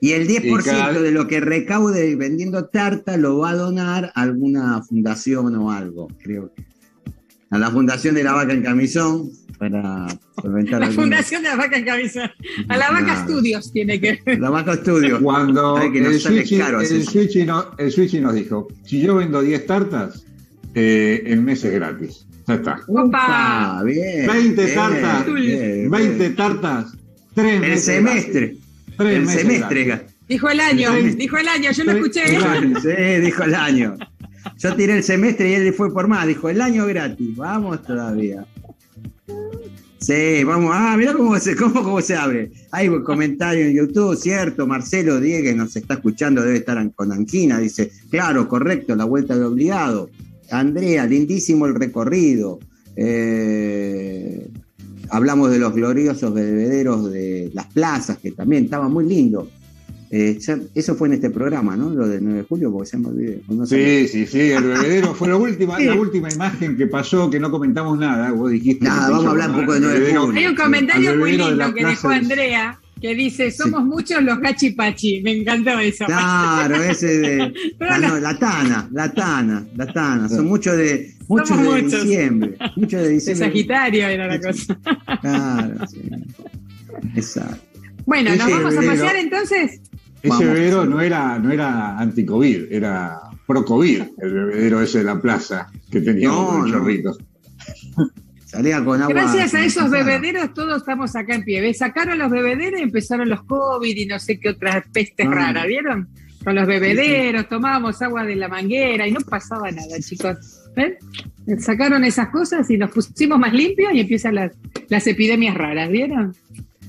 [0.00, 4.10] y el 10% Y cada- de lo que recaude vendiendo tarta lo va a donar
[4.14, 6.64] a alguna fundación o algo, creo que.
[7.50, 10.06] A la Fundación de la Vaca en Camisón, para
[10.40, 12.32] solventar La algunos- Fundación de la Vaca en Cabeza.
[12.68, 13.22] A la Vaca Claro.
[13.28, 14.40] Studios tiene que ver.
[14.40, 15.20] La Vaca Estudio.
[15.20, 17.04] Cuando que el, Switchy, caro el.
[17.04, 20.24] Switchy no- el Switchy nos dijo, si yo vendo 10 tartas,
[20.74, 22.26] eh, el mes es gratis.
[22.46, 22.80] Ya está.
[22.88, 23.82] ¡Opa!
[23.84, 24.26] Bien.
[24.26, 26.36] 20 bien, tartas, bien, 20 bien.
[26.36, 26.92] tartas,
[27.34, 28.56] 3 El meses semestre.
[28.98, 30.06] El meses semestre.
[30.28, 31.10] Dijo el año, Sí.
[31.16, 32.26] dijo el año, yo lo escuché.
[32.26, 32.34] Sí.
[32.36, 33.16] ¿eh?
[33.16, 33.96] Sí, dijo el año.
[34.58, 36.26] Yo tiré el semestre y él fue por más.
[36.26, 37.36] Dijo, el año gratis.
[37.36, 38.44] Vamos todavía.
[39.98, 40.72] Sí, vamos.
[40.74, 42.50] Ah, mirá cómo se, cómo, cómo se abre.
[42.72, 44.66] Hay un comentario en YouTube, cierto.
[44.66, 47.58] Marcelo Diegues nos está escuchando, debe estar con Anquina.
[47.58, 50.10] Dice, claro, correcto, la vuelta de obligado.
[50.52, 52.58] Andrea, lindísimo el recorrido.
[52.96, 54.48] Eh,
[55.10, 59.48] hablamos de los gloriosos bebederos de las plazas, que también estaba muy lindo.
[60.14, 61.88] Eh, ya- eso fue en este programa, ¿no?
[61.88, 63.38] Lo del 9 de julio, porque se me olvidó.
[63.48, 64.06] No sé.
[64.06, 65.86] Sí, sí, sí, el bebedero fue la última, Sí.
[65.86, 68.30] la última imagen que pasó, que no comentamos nada.
[68.32, 68.84] Vos dijiste.
[68.84, 70.40] Nada, vamos a hablar un poco de nueve de bebedero- julio.
[70.40, 73.50] Hay un comentario muy bebedero de la lindo que plaza dejó de- Andrea, que dice,
[73.50, 75.20] somos muchos los gachipachi.
[75.22, 76.06] Me encantó eso.
[76.06, 77.52] Claro, ese de.
[77.78, 78.18] Pero ah, no.
[78.20, 80.28] la Tana, la Tana, la Tana.
[80.28, 82.04] Son muchos de, muchos de muchos.
[82.04, 82.56] diciembre.
[82.76, 83.46] Muchos de De diciembre.
[83.48, 84.78] Sagitario era la cosa.
[85.20, 86.00] Claro, sí.
[87.16, 87.56] Exacto.
[88.06, 89.80] Bueno, ¿nos vamos a pasear entonces?
[90.22, 90.44] Ese Vamos.
[90.46, 96.00] bebedero no era, no era anti-COVID, era pro-COVID, el bebedero ese de la plaza que
[96.00, 96.78] teníamos No, con no.
[96.78, 97.18] chorritos.
[98.52, 99.14] Salía con agua.
[99.14, 101.62] Gracias a esos bebederos todos estamos acá en pie.
[101.62, 101.78] ¿Ves?
[101.78, 105.32] Sacaron los bebederos y empezaron los COVID y no sé qué otras pestes Ah.
[105.34, 106.08] raras, ¿vieron?
[106.44, 110.36] Con los bebederos, tomábamos agua de la manguera y no pasaba nada, chicos.
[110.76, 110.96] ¿Ven?
[111.60, 114.52] Sacaron esas cosas y nos pusimos más limpios y empiezan las,
[114.88, 116.34] las epidemias raras, ¿vieron?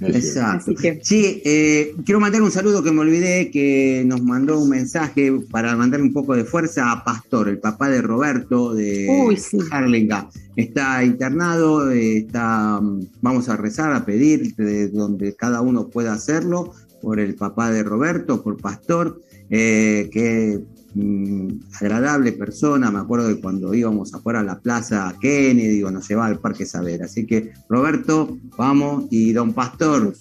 [0.01, 0.71] Exacto.
[0.71, 4.69] Así que- Sí, eh, quiero mandar un saludo que me olvidé, que nos mandó un
[4.69, 9.37] mensaje para mandar un poco de fuerza a Pastor, el papá de Roberto de Uy,
[9.37, 9.57] sí.
[9.71, 10.29] Harlinga.
[10.55, 16.73] Está internado, está, mm, vamos a rezar, a pedir de donde cada uno pueda hacerlo
[17.01, 20.59] por el papá de Roberto, por Pastor, eh, que
[20.93, 21.47] mm,
[21.81, 26.27] agradable persona, me acuerdo de cuando íbamos afuera a la plaza Kennedy o nos llevaba
[26.27, 27.03] al Parque Saber.
[27.03, 30.13] Así que Roberto, vamos, y don Pastor,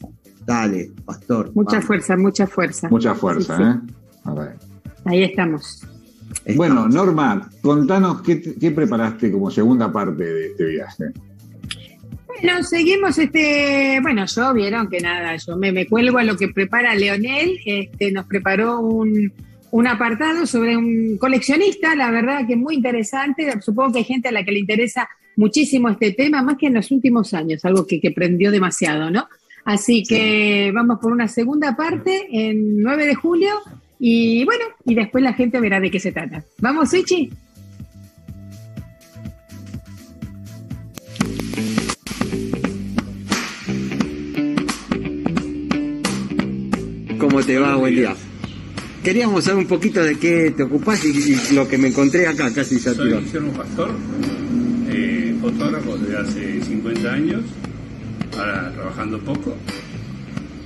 [0.46, 1.52] dale, Pastor.
[1.54, 1.86] Mucha vamos.
[1.86, 2.88] fuerza, mucha fuerza.
[2.88, 3.68] Mucha fuerza, Sí, sí.
[3.68, 3.94] ¿eh?
[4.24, 4.56] A ver.
[5.04, 5.86] Ahí estamos.
[6.56, 11.04] Bueno, Norma, contanos qué, qué preparaste como segunda parte de este viaje.
[12.26, 16.48] Bueno, seguimos este, bueno, yo vieron que nada, yo me, me cuelgo a lo que
[16.48, 19.32] prepara Leonel, este, nos preparó un,
[19.72, 24.32] un apartado sobre un coleccionista, la verdad que muy interesante, supongo que hay gente a
[24.32, 28.12] la que le interesa muchísimo este tema, más que en los últimos años, algo que,
[28.14, 29.28] prendió demasiado, ¿no?
[29.64, 33.50] Así que vamos por una segunda parte en 9 de julio
[33.98, 36.44] y bueno, y después la gente verá de qué se trata.
[36.58, 37.30] ¿Vamos, Ichi?
[47.18, 47.76] ¿Cómo te va?
[47.76, 48.14] Buen día.
[49.02, 52.52] Queríamos saber un poquito de qué te ocupás y, y lo que me encontré acá,
[52.54, 53.12] casi ya Soy.
[53.12, 53.90] Guillermo Pastor,
[54.88, 57.40] eh, fotógrafo desde hace 50 años,
[58.38, 59.56] ahora trabajando poco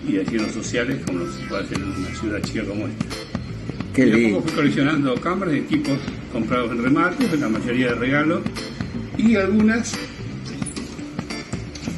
[0.07, 3.07] y haciendo sociales como se puede hacer en una ciudad chica como esta.
[3.94, 4.42] Qué y a poco lindo.
[4.42, 5.99] fui coleccionando cámaras y equipos
[6.31, 8.42] comprados en remarques, la mayoría de regalos
[9.16, 9.94] y algunas,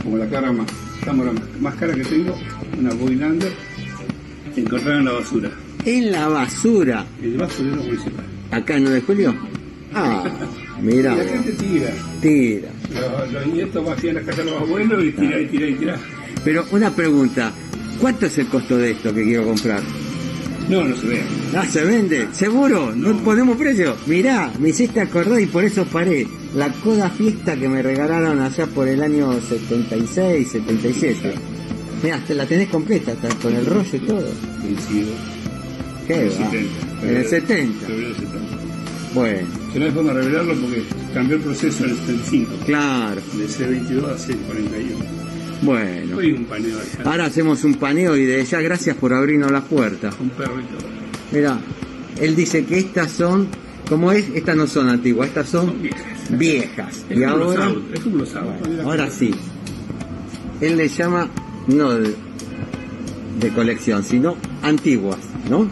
[0.05, 0.71] como la cámara más,
[1.05, 2.39] cámara más, cara que tengo,
[2.79, 3.53] una Boylander,
[4.55, 5.51] encontrada en la basura,
[5.85, 8.25] En la basura, el basurero municipal.
[8.51, 9.35] acá en 9 de julio.
[9.95, 10.23] Ah,
[10.83, 11.91] mira, la gente tira.
[12.21, 12.69] tira.
[12.95, 15.75] Los, los nietos van a la casa de los abuelos y tira y tira y
[15.75, 15.97] tira.
[16.45, 17.53] Pero una pregunta,
[18.01, 19.83] ¿cuánto es el costo de esto que quiero comprar?
[20.69, 21.23] No, no se ve.
[21.57, 22.29] Ah, ¿se vende?
[22.33, 22.95] ¿Seguro?
[22.95, 23.97] ¿No ponemos precio?
[24.07, 26.27] Mirá, me hiciste acordar y por eso paré.
[26.55, 31.33] La coda fiesta que me regalaron allá por el año 76, 77.
[32.03, 34.29] Mirá, te la tenés completa, con el rollo y todo.
[34.63, 35.13] Vencido.
[36.09, 36.51] ¿Qué En el va?
[36.51, 37.07] 70.
[37.09, 37.87] En el 70.
[37.87, 38.39] Febrero del 70.
[39.15, 40.83] Bueno, Que no hay forma de revelarlo porque
[41.15, 42.53] cambió el proceso en el 75.
[42.67, 43.21] claro.
[43.37, 45.63] De C22 a C41.
[45.63, 46.17] Bueno.
[46.17, 46.77] Hoy un paneo.
[47.05, 50.15] Ahora hacemos un paneo y de ya gracias por abrirnos las puertas.
[50.21, 50.49] Un todo.
[51.33, 51.59] Mira,
[52.21, 53.49] él dice que estas son,
[53.89, 54.29] ¿cómo es?
[54.35, 56.39] Estas no son antiguas, estas son Son viejas.
[56.39, 57.05] viejas.
[57.11, 57.83] Es Y como los ahora, autos.
[57.95, 58.69] Es como los autos.
[58.69, 58.83] Mira.
[58.85, 59.31] ahora sí.
[60.61, 61.29] Él le llama,
[61.69, 62.15] no de,
[63.41, 65.19] de colección, sino antiguas,
[65.51, 65.69] ¿no?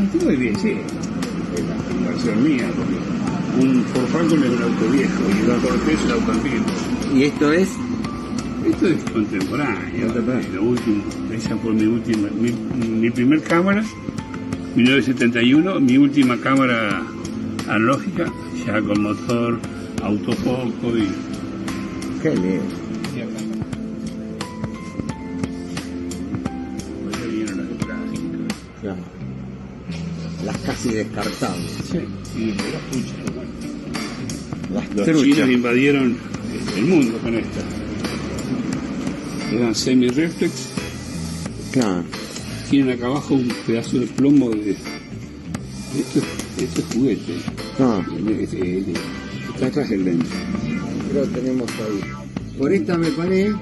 [0.00, 0.70] Antiguo y bien, sí.
[0.70, 2.70] Es la inversión mía.
[2.74, 6.66] Porque un Ford Falcon es un auto viejo y un Cortés es un auto antiguo.
[7.14, 7.68] Y esto es,
[8.66, 10.08] Esto es contemporáneo,
[10.54, 12.52] lo último, esa fue mi última, mi,
[12.86, 13.82] mi primer cámara,
[14.76, 17.02] 1971, mi última cámara
[17.68, 18.26] analógica,
[18.66, 19.58] ya con motor,
[20.02, 21.08] autofoco y,
[22.22, 22.79] qué lindo.
[30.82, 31.70] Casi descartables.
[31.90, 31.98] Sí,
[32.38, 32.54] y
[34.96, 35.22] Los truchas.
[35.22, 36.16] chinos invadieron
[36.76, 37.60] el mundo con esta.
[39.52, 40.52] Eran semi-reflex,
[41.72, 42.04] Claro.
[42.70, 44.70] tienen acá abajo un pedazo de plomo de...
[44.70, 47.32] Esto, es- esto es juguete.
[47.80, 48.00] Ah,
[48.40, 48.84] Es- es- es-
[49.54, 50.26] Está atrás del lente.
[51.12, 52.00] lo tenemos ahí.
[52.56, 53.52] Por esta me paré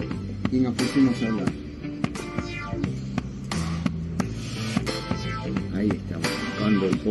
[0.52, 1.52] y nos pusimos a hablar.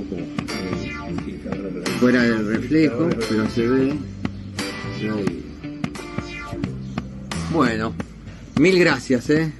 [0.02, 3.96] Poco eh, fuera del reflejo, pero se ve.
[7.52, 7.94] Bueno,
[8.60, 9.52] mil gracias, ¿eh?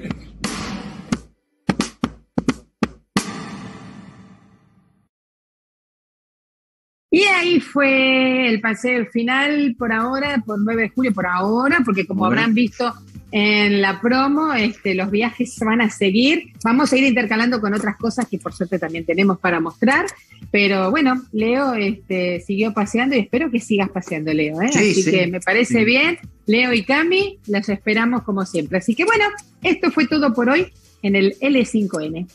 [7.10, 12.06] Y ahí fue el paseo final por ahora, por 9 de julio, por ahora, porque
[12.06, 12.94] como habrán visto
[13.32, 16.54] en la promo, este, los viajes van a seguir.
[16.64, 20.06] Vamos a ir intercalando con otras cosas que por suerte también tenemos para mostrar.
[20.52, 24.62] Pero bueno, Leo este, siguió paseando y espero que sigas paseando, Leo.
[24.62, 24.70] ¿eh?
[24.72, 25.12] Sí, Así sí.
[25.12, 25.86] que me parece Sí.
[25.86, 26.18] bien.
[26.46, 28.78] Leo y Cami, los esperamos como siempre.
[28.78, 29.26] Así que bueno,
[29.64, 30.68] esto fue todo por hoy
[31.02, 32.28] en el L5N.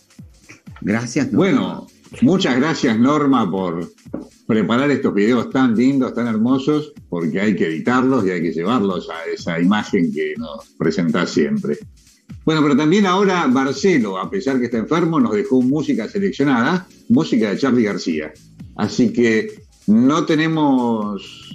[0.83, 1.33] Gracias.
[1.33, 1.39] ¿no?
[1.39, 1.87] Bueno,
[2.21, 3.91] muchas gracias Norma por
[4.47, 9.09] preparar estos videos tan lindos, tan hermosos, porque hay que editarlos y hay que llevarlos
[9.09, 11.79] a esa imagen que nos presentás siempre.
[12.45, 17.51] Bueno, pero también ahora Marcelo, a pesar que está enfermo, nos dejó música seleccionada, música
[17.51, 18.33] de Charlie García.
[18.77, 21.51] Así que no tenemos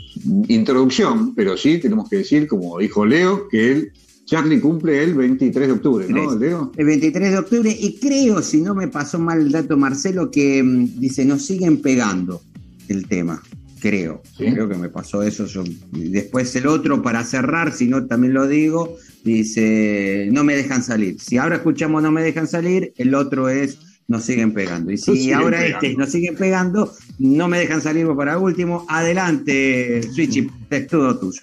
[0.47, 3.91] introducción, pero sí tenemos que decir, como dijo Leo, que él,
[4.27, 6.35] Charlie cumple el 23 de octubre, ¿no.
[6.35, 6.73] Leo?
[6.75, 10.61] El 23 de octubre, y creo, si no me pasó mal el dato Marcelo, que
[10.61, 12.41] mm, dice, nos siguen pegando
[12.89, 13.41] el tema.
[13.79, 14.21] creo.
[14.37, 15.45] Creo que me pasó eso.
[15.45, 20.83] Yo, después el otro, para cerrar, si no también lo digo, dice, no me dejan
[20.83, 21.21] salir.
[21.21, 24.91] Si ahora escuchamos no me dejan salir, el otro es nos siguen pegando.
[24.91, 28.85] Y si ahora este nos siguen pegando, no me dejan salir para último.
[28.89, 31.41] Adelante, Switchy, es todo tuyo.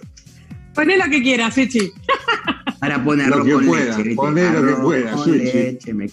[0.75, 1.93] Poné lo que quieras, Switchy.
[2.85, 4.15] Para ponerlo Lo que con pueda, leche.
[4.15, 6.07] poné lo que pueda, con leche, me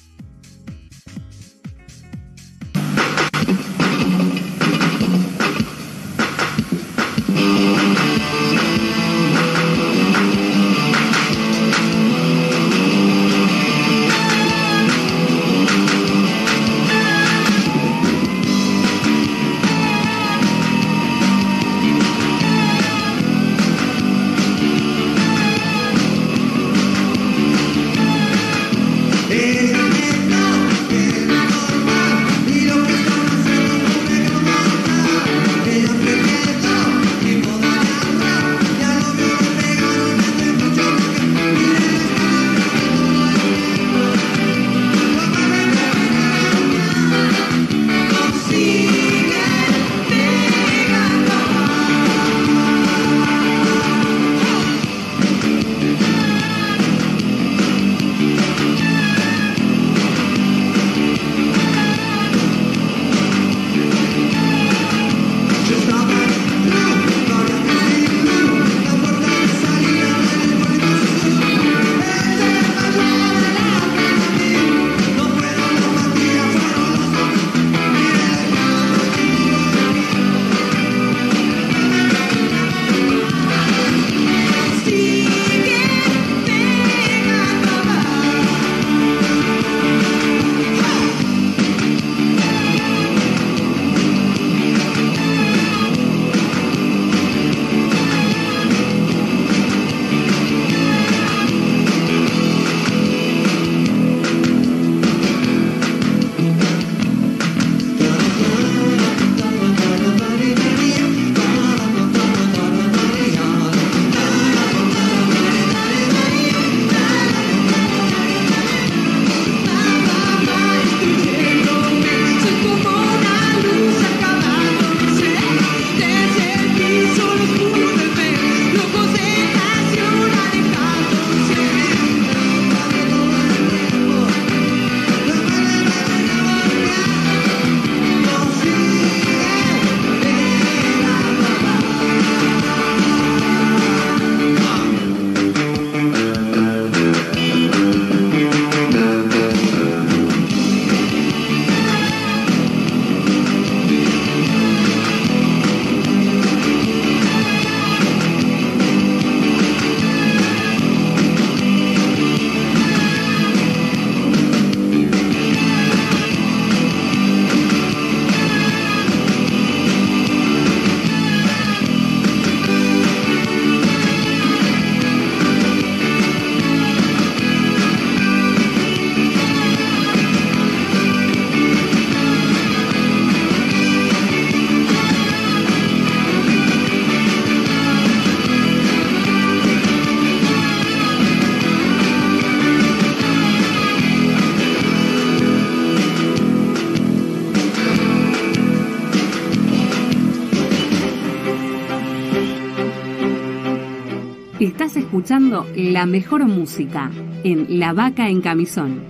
[205.91, 207.11] la mejor música
[207.43, 209.01] en La Vaca en Camisón.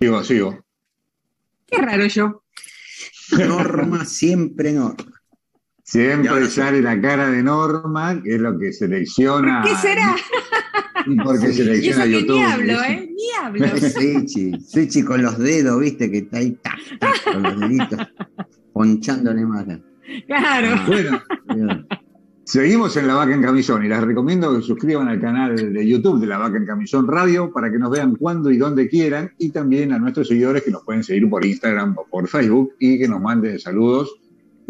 [0.00, 0.64] Sigo, sigo.
[1.66, 2.44] Qué raro yo.
[3.36, 5.12] Norma, siempre Norma.
[5.82, 9.62] Siempre sale la cara de Norma, que es lo que selecciona.
[9.64, 10.14] ¿Qué será?
[11.06, 12.36] Y porque Y eso selecciona que YouTube.
[12.36, 13.08] ni hablo, ¿eh?
[13.10, 13.76] Ni hablo.
[13.90, 18.00] Switchy, Switchy con los dedos, viste, que está ahí, tac, tac, con los deditos,
[18.72, 19.66] ponchándole más.
[20.26, 20.80] Claro.
[20.86, 21.22] Bueno,
[22.44, 26.20] seguimos en La Vaca en Camisón y les recomiendo que suscriban al canal de YouTube
[26.20, 29.50] de La Vaca en Camisón Radio para que nos vean cuando y donde quieran y
[29.50, 33.08] también a nuestros seguidores que nos pueden seguir por Instagram o por Facebook y que
[33.08, 34.14] nos manden saludos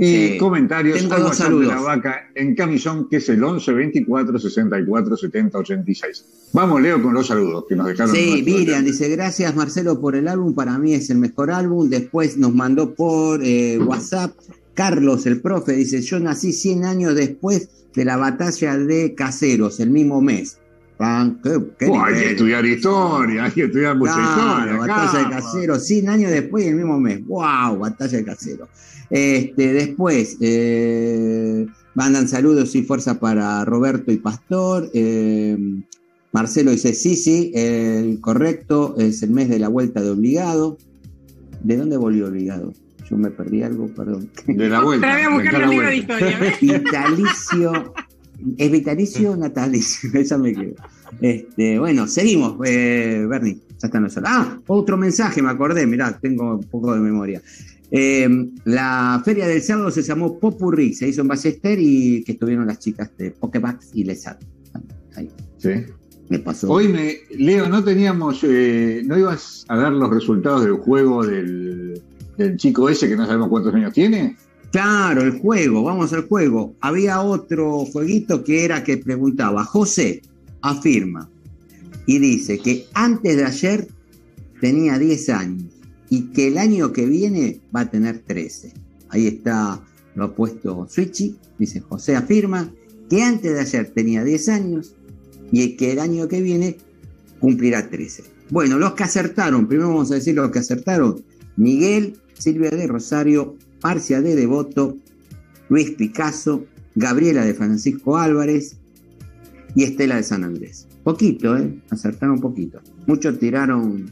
[0.00, 0.36] y Sí.
[0.38, 1.84] comentarios Tengo al dos WhatsApp de La saludos.
[1.84, 6.24] Vaca en Camisón que es el 11 24 64 70 86.
[6.52, 8.14] Vamos, Leo, con los saludos que nos dejaron.
[8.14, 11.88] Sí, Miriam dice, gracias Marcelo por el álbum, para mí es el mejor álbum.
[11.88, 14.32] Después nos mandó por eh, WhatsApp
[14.78, 19.90] Carlos, el profe, dice, yo nací 100 años después de la batalla de Caseros, el
[19.90, 20.58] mismo mes.
[20.96, 21.50] Plan, qué,
[21.80, 24.76] qué Oh, hay que estudiar historia, hay que estudiar mucha Claro, historia.
[24.78, 25.40] batalla de caramba.
[25.52, 27.26] casero, 100 años después y el mismo mes.
[27.26, 27.78] ¡Wow!
[27.80, 28.68] Batalla de casero.
[29.10, 31.66] Este, después, eh,
[31.96, 34.88] mandan saludos y fuerza para Roberto y Pastor.
[34.94, 35.56] eh,
[36.32, 40.78] Marcelo dice: Sí, sí, el correcto es el mes de la vuelta de obligado.
[41.64, 42.72] ¿De dónde volvió obligado?
[43.10, 44.28] Yo me perdí algo, perdón.
[44.46, 45.14] De la vuelta.
[45.14, 45.70] Vez a buscar.
[46.60, 47.94] Vitalicio.
[48.56, 50.10] ¿Es vitalicio o natalicio?
[50.14, 50.74] Esa me quedó.
[51.20, 53.58] Este, bueno, seguimos, eh, Bernie.
[53.80, 54.30] Ya están los horas.
[54.32, 57.40] Ah, otro mensaje, me acordé, mirá, tengo un poco de memoria.
[57.90, 58.28] Eh,
[58.64, 62.80] la feria del sábado se llamó Popurrí, se hizo en Ballester y que estuvieron las
[62.80, 64.42] chicas de Pokébax y Lesat.
[65.16, 65.70] Ahí, Sí.
[66.28, 66.70] me pasó.
[66.70, 72.02] Hoy, me, Leo, no teníamos, eh, no ibas a dar los resultados del juego del,
[72.38, 74.36] del chico ese que no sabemos cuántos años tiene.
[74.70, 76.74] Claro, el juego, vamos al juego.
[76.80, 80.22] Había otro jueguito que era que preguntaba, José
[80.60, 81.28] afirma
[82.06, 83.88] y dice que antes de ayer
[84.60, 85.64] tenía 10 años
[86.10, 88.72] y que el año que viene va a tener 13.
[89.10, 89.82] Ahí está,
[90.14, 92.70] lo ha puesto Switchy, dice José afirma
[93.08, 94.94] que antes de ayer tenía 10 años
[95.50, 96.76] y que el año que viene
[97.40, 98.24] cumplirá 13.
[98.50, 101.22] Bueno, los que acertaron, primero vamos a decir los que acertaron,
[101.56, 104.96] Miguel, Silvia de Rosario, Marcia de Devoto,
[105.68, 106.64] Luis Picasso,
[106.94, 108.76] Gabriela de Francisco Álvarez
[109.74, 110.86] y Estela de San Andrés.
[111.04, 111.78] Poquito, ¿eh?
[111.90, 112.80] Acertaron un poquito.
[113.06, 114.10] Muchos tiraron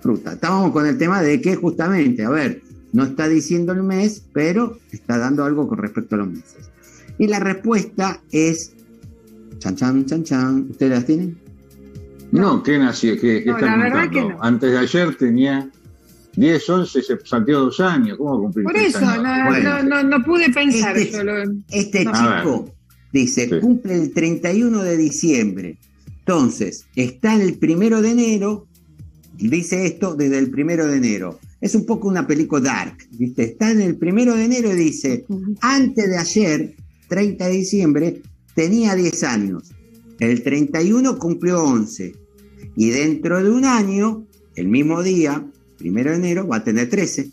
[0.00, 0.32] fruta.
[0.34, 4.78] Estábamos con el tema de que justamente, a ver, no está diciendo el mes, pero
[4.90, 6.70] está dando algo con respecto a los meses.
[7.18, 8.72] Y la respuesta es
[9.58, 10.66] chan chan chan chan.
[10.70, 11.38] ¿Ustedes las tienen?
[12.32, 13.14] No, ¿qué nació?
[13.14, 14.28] ¿Qué, qué No, están la verdad contando?
[14.28, 14.42] que no.
[14.42, 15.70] Antes de ayer tenía
[16.36, 18.16] 10, 11, se salteó dos años.
[18.18, 19.22] ¿Cómo va a cumplir Por eso, años?
[19.22, 20.96] no, no, no, no pude pensar.
[20.96, 22.74] Este- yo lo- Este chico
[23.12, 23.60] dice, Sí.
[23.60, 25.78] cumple el 31 de diciembre.
[26.20, 28.66] Entonces, está el primero de enero,
[29.36, 31.40] dice esto desde el primero de enero.
[31.60, 33.42] Es un poco una película dark, ¿viste?
[33.44, 35.26] Está en el primero de enero y dice,
[35.60, 36.74] antes de ayer,
[37.08, 38.22] 30 de diciembre,
[38.54, 39.64] tenía 10 años.
[40.20, 42.14] El 31 cumplió 11.
[42.76, 44.24] Y dentro de un año,
[44.54, 45.44] el mismo día,
[45.80, 47.30] primero de enero, va a tener 13.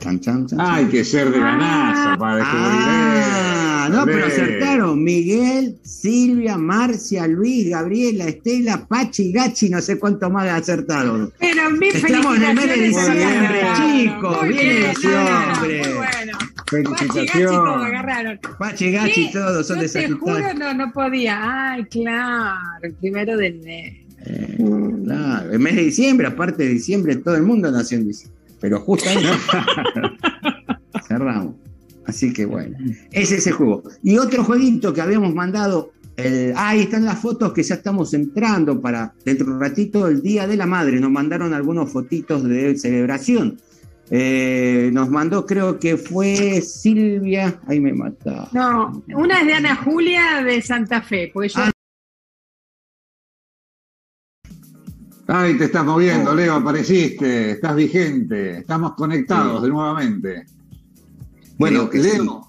[0.00, 4.26] Chan, chan, chan, Ah, hay que ser de la NASA para descubrir Ah, no, pero
[4.26, 5.02] acertaron.
[5.02, 11.32] Miguel, Silvia, Marcia, Luis, Gabriela, Estela, Pachi, Gachi, no sé cuánto más acertaron.
[11.38, 15.82] Pero mi Estamos en el mes de diciembre, chicos, bien, bien, sí, no, no, hombre.
[15.88, 16.38] muy bueno.
[16.68, 17.86] Felicitaciones.
[17.86, 18.38] agarraron.
[18.58, 21.70] Pachi, Gachi, todos son de te juro, no, no podía.
[21.72, 24.07] Ay, claro, primero de enero.
[25.04, 28.38] Claro, el mes de diciembre, aparte de diciembre, todo el mundo nació en diciembre.
[28.60, 29.28] Pero justamente
[31.06, 31.54] cerramos.
[32.06, 32.76] Así que bueno,
[33.12, 33.82] es ese juego.
[34.02, 38.14] Y otro jueguito que habíamos mandado, el- ah, ahí están las fotos que ya estamos
[38.14, 40.98] entrando para dentro de un ratito el Día de la Madre.
[41.00, 43.58] Nos mandaron algunos fotitos de celebración.
[44.10, 48.48] Eh, nos mandó, creo que fue Silvia, ahí me mata.
[48.52, 51.70] No, una es de Ana Julia de Santa Fe, porque yo Ah,
[55.30, 59.66] Ay, te estás moviendo, Leo, apareciste, estás vigente, estamos conectados Sí.
[59.66, 60.44] de nuevamente.
[61.58, 62.46] Bueno, que Leo,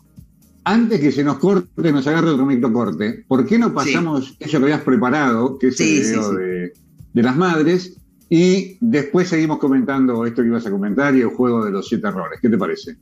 [0.63, 4.63] antes que se nos corte, nos agarre otro microcorte, ¿por qué no pasamos eso que
[4.63, 6.37] habías preparado, que es Sí, el sí, video sí.
[6.37, 6.73] De,
[7.15, 7.97] de las madres,
[8.29, 12.07] y después seguimos comentando esto que ibas a comentar y el juego de los siete
[12.07, 12.39] errores?
[12.41, 12.95] ¿Qué te parece?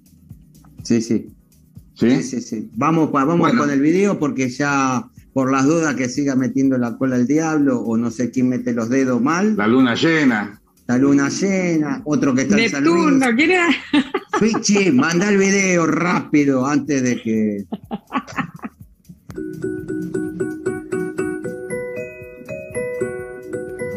[0.82, 1.28] Sí, sí.
[1.94, 2.10] ¿Sí?
[2.18, 2.72] Sí, sí, sí.
[2.76, 3.60] Vamos, vamos Bueno.
[3.62, 5.08] con el video porque ya,
[5.38, 8.74] por las dudas que siga metiendo la cola el diablo o no sé quién mete
[8.74, 10.60] los dedos mal, La luna llena.
[10.88, 13.12] la luna llena, otro que está en San Luis.
[13.14, 13.68] Neptuno, ¿quién era?
[14.40, 17.66] Pichi, manda el video rápido antes de que.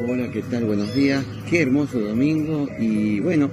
[0.07, 0.67] Hola, ¿qué tal?
[0.67, 1.25] Buenos días.
[1.49, 2.69] Qué hermoso domingo.
[2.79, 3.49] Y bueno,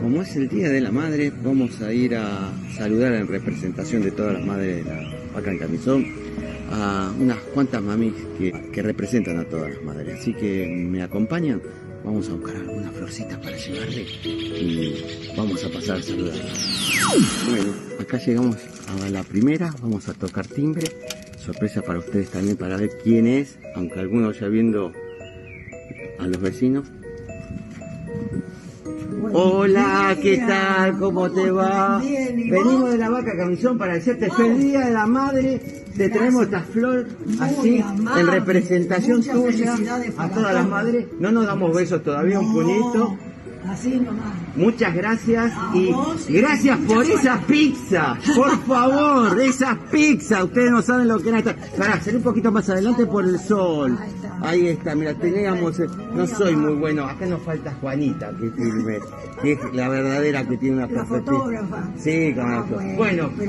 [0.00, 4.10] como es el Día de la Madre, vamos a ir a saludar en representación de
[4.10, 6.29] todas las madres de la vaca en camisón
[6.70, 10.20] a unas cuantas mamis que, que representan a todas las madres.
[10.20, 11.60] Así que me acompañan.
[12.04, 14.94] Vamos a buscar algunas florcitas para llevarle y
[15.36, 16.34] vamos a pasar a saludar.
[17.48, 18.56] Bueno, acá llegamos
[19.04, 20.86] a la primera, vamos a tocar timbre.
[21.38, 24.92] Sorpresa para ustedes también para ver quién es, aunque algunos ya viendo
[26.18, 26.86] a los vecinos.
[29.32, 30.98] Hola, ¿qué tal?
[30.98, 31.98] ¿Cómo te va?
[31.98, 35.60] Venimos de la vaca camisón para decirte feliz día de la madre.
[35.96, 37.06] Te traemos esta flor
[37.40, 37.84] así
[38.18, 39.76] en representación tuya
[40.16, 41.06] a todas las madres.
[41.18, 43.16] No nos damos besos todavía, un puñito.
[43.68, 44.32] Así nomás.
[44.56, 47.14] Muchas gracias y vos, gracias por suerte.
[47.14, 48.18] esa pizza.
[48.34, 50.44] Por favor, esa pizza.
[50.44, 51.54] Ustedes no saben lo que era esta.
[51.76, 53.98] Para salir un poquito más adelante por el sol.
[54.00, 54.48] Ahí está.
[54.48, 55.78] Ahí está, mira, teníamos.
[55.78, 57.04] eh, No soy muy bueno.
[57.04, 58.98] Acá nos falta Juanita que filme.
[59.42, 61.84] Que es la verdadera que tiene una La fotógrafa.
[61.98, 62.64] Sí, con Ah.
[62.96, 63.44] Bueno, que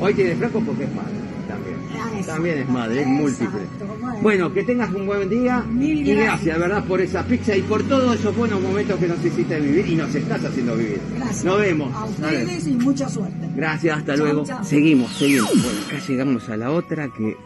[0.00, 1.35] hoy tiene Franco porque es madre.
[1.48, 2.26] También.
[2.26, 3.60] También es madre, es múltiple.
[4.00, 4.18] bueno.
[4.22, 6.58] Bueno, que tengas un buen día Mil y gracias.
[6.58, 6.84] ¿verdad?
[6.84, 10.14] Por esa pizza y por todos esos buenos momentos que nos hiciste vivir y nos
[10.14, 11.00] estás haciendo vivir.
[11.16, 11.44] Gracias.
[11.44, 11.94] Nos vemos.
[11.94, 13.48] A ustedes y mucha suerte.
[13.54, 14.44] Gracias, hasta Chau, luego.
[14.44, 14.64] chau.
[14.64, 15.50] Seguimos, seguimos.
[15.50, 17.36] Bueno, acá llegamos a la otra que.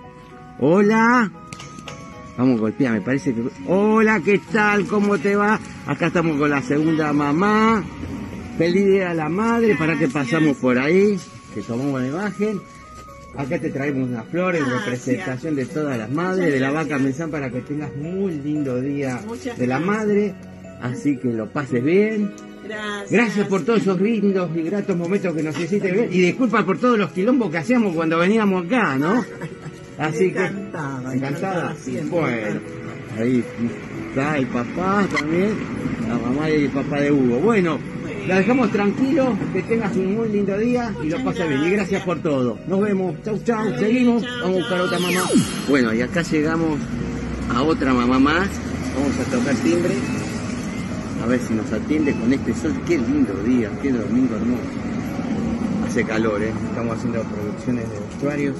[0.58, 1.30] Hola.
[2.38, 3.42] Vamos a golpear, me parece que.
[3.66, 4.86] Hola, ¿qué tal?
[4.86, 5.58] ¿Cómo te va?
[5.86, 7.84] Acá estamos con la segunda mamá.
[8.56, 11.18] Feliz día a la madre, para que pasamos por ahí,
[11.54, 12.60] que tomamos la imagen.
[13.36, 17.30] Acá te traemos unas flores en representación de todas las madres, de la vaca Mesán,
[17.30, 19.20] para que tengas muy lindo día
[19.56, 20.34] de la madre.
[20.82, 22.32] Así que lo pases bien.
[22.66, 23.10] Gracias.
[23.10, 26.08] Gracias por todos esos lindos y gratos momentos que nos hiciste ver.
[26.12, 29.24] Y disculpa por todos los quilombos que hacíamos cuando veníamos acá, ¿no?
[29.98, 30.38] Así que.
[30.46, 31.14] Encantada, Encantada.
[31.14, 32.20] encantada siempre.
[32.20, 32.60] Bueno,
[33.18, 33.44] ahí
[34.08, 35.50] está el papá también,
[36.08, 37.38] la mamá y el papá de Hugo.
[37.40, 37.78] Bueno,
[38.30, 41.64] la dejamos tranquilo, que tengas un muy lindo día y lo pases bien.
[41.64, 42.56] Y gracias por todo.
[42.68, 43.16] Nos vemos.
[43.24, 43.76] Chau, chau.
[43.76, 44.22] Seguimos.
[44.22, 45.20] Vamos a buscar otra mamá.
[45.68, 46.78] Bueno, y acá llegamos
[47.52, 48.48] a otra mamá más.
[48.94, 49.94] Vamos a tocar timbre.
[51.24, 52.72] A ver si nos atiende con este sol.
[52.86, 54.62] Qué lindo día, qué domingo hermoso.
[55.88, 56.52] Hace calor, ¿eh?
[56.68, 58.56] Estamos haciendo producciones de vestuarios.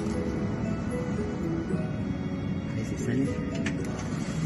[2.73, 3.29] A ver si sale.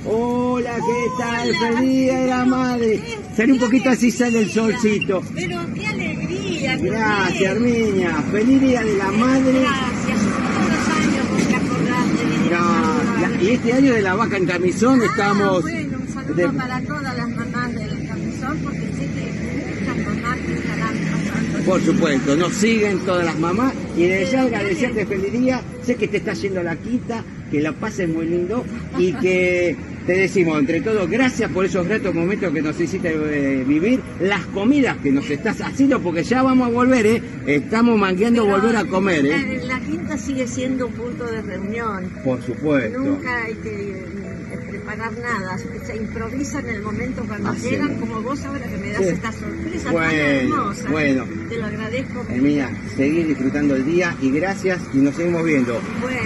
[0.04, 1.48] Hola, ¿qué tal?
[1.56, 3.23] Feliz día de la madre.
[3.36, 5.22] Sale un poquito así sale el solcito.
[5.34, 6.76] Pero qué alegría.
[6.76, 7.76] Gracias, bien.
[7.84, 8.22] Herminia.
[8.30, 9.60] Feliz día de la madre.
[9.60, 10.20] Gracias.
[10.20, 14.36] Todos los años vos te acordás de No, la- y este año de la vaca
[14.36, 15.62] en camisón Ah, estamos.
[15.62, 20.38] bueno, un saludo de- para todas las mamás del camisón, porque sé que muchas mamás
[20.38, 21.64] que estarán pasando.
[21.64, 25.60] Por supuesto, nos siguen todas las mamás y desde ya agradecerte feliz día.
[25.84, 28.64] Sé que te está yendo la quinta, que la pases muy lindo
[28.98, 29.76] y que
[30.06, 34.44] te decimos entre todos gracias por esos gratos momentos que nos hiciste eh, vivir, las
[34.46, 37.22] comidas que nos estás haciendo, porque ya vamos a volver, ¿eh?
[37.46, 39.60] Estamos mangueando Pero volver a comer, la- ¿eh?
[39.64, 42.10] La, quinta sigue siendo un punto de reunión.
[42.24, 42.98] Por supuesto.
[42.98, 47.98] Nunca hay que eh, preparar nada, se improvisa en el momento cuando Así llegan, es.
[48.00, 49.08] como vos ahora que me das Sí.
[49.08, 50.90] esta sorpresa tan hermosa.
[50.90, 51.24] bueno.
[51.48, 52.26] Te lo agradezco.
[52.28, 55.80] Herminia, seguir disfrutando el día y gracias y nos seguimos viendo.
[56.00, 56.18] Bueno,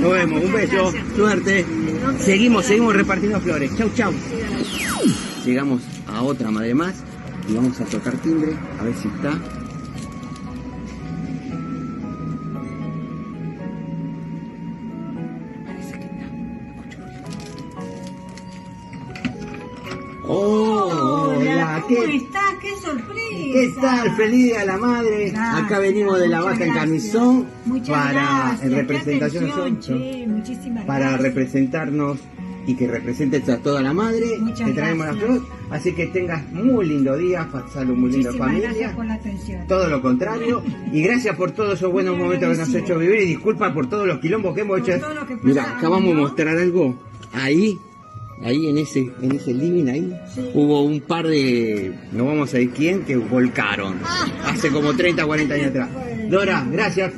[0.00, 1.66] Nos vemos, un beso, suerte.
[2.18, 3.76] Seguimos, seguimos repartiendo flores.
[3.76, 4.12] Chau, chau.
[5.44, 6.94] Llegamos a otra madre más
[7.48, 9.30] y vamos a tocar timbre, a ver si está.
[9.30, 9.60] Está.
[20.26, 22.16] Hola, ¿cómo ¿qué?
[23.52, 23.80] ¡Qué sorpresa!
[24.02, 24.16] ¿qué tal?
[24.16, 25.30] Feliz día de la madre.
[25.30, 30.26] Gracias, Acá venimos de la vaca en camisón Muchas para en qué representación atención, che,
[30.86, 31.22] para gracias.
[31.22, 32.18] representarnos
[32.66, 34.38] y que representes a toda la madre.
[34.38, 35.38] Muchas Te traemos la gracias.
[35.40, 35.48] flor.
[35.70, 38.68] Así que tengas muy lindo día, pasalo muy lindo Muchísimas familia.
[38.70, 39.66] gracias por la atención.
[39.66, 40.62] Todo lo contrario.
[40.92, 43.20] Y gracias por todos esos buenos momentos que nos has hecho vivir.
[43.22, 45.06] Y disculpa por todos los quilombos que hemos Por hecho.
[45.42, 46.20] Mira, pasamos, acá vamos a ¿no?
[46.22, 46.94] mostrar algo.
[47.32, 47.78] Ahí,
[48.42, 50.40] ahí en ese, en ese living ahí, Sí.
[50.54, 53.98] hubo un par de, no vamos a decir quién, que volcaron.
[54.44, 55.88] Hace como 30, 40 años atrás.
[56.28, 57.12] Dora, gracias.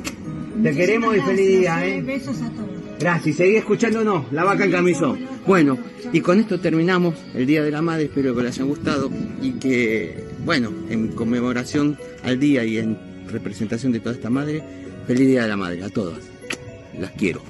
[0.61, 2.01] Te queremos y feliz día, ¿eh?
[2.01, 2.69] Besos a todos.
[2.99, 5.19] Gracias, seguí escuchándonos, la vaca en camisón.
[5.47, 5.77] Bueno,
[6.13, 9.09] y con esto terminamos el Día de la Madre, espero que les haya gustado
[9.41, 12.97] y que, bueno, en conmemoración al día y en
[13.29, 14.63] representación de toda esta madre,
[15.07, 16.19] feliz Día de la Madre a todas.
[16.97, 17.41] Las quiero.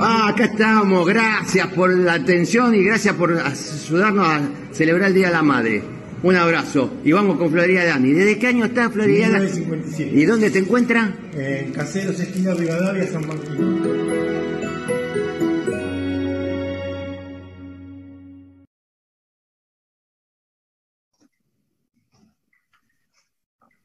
[0.00, 4.40] Ah, acá estamos, gracias por la atención y gracias por ayudarnos a
[4.72, 5.82] celebrar el Día de la Madre.
[6.22, 8.12] Un abrazo y vamos con Florida Dani.
[8.12, 9.44] ¿Desde qué año está Florida Dani?
[9.44, 10.10] 1957.
[10.14, 11.10] ¿Y dónde te encuentras?
[11.34, 13.80] Eh, Caseros, esquina Rivadavia, San Martín.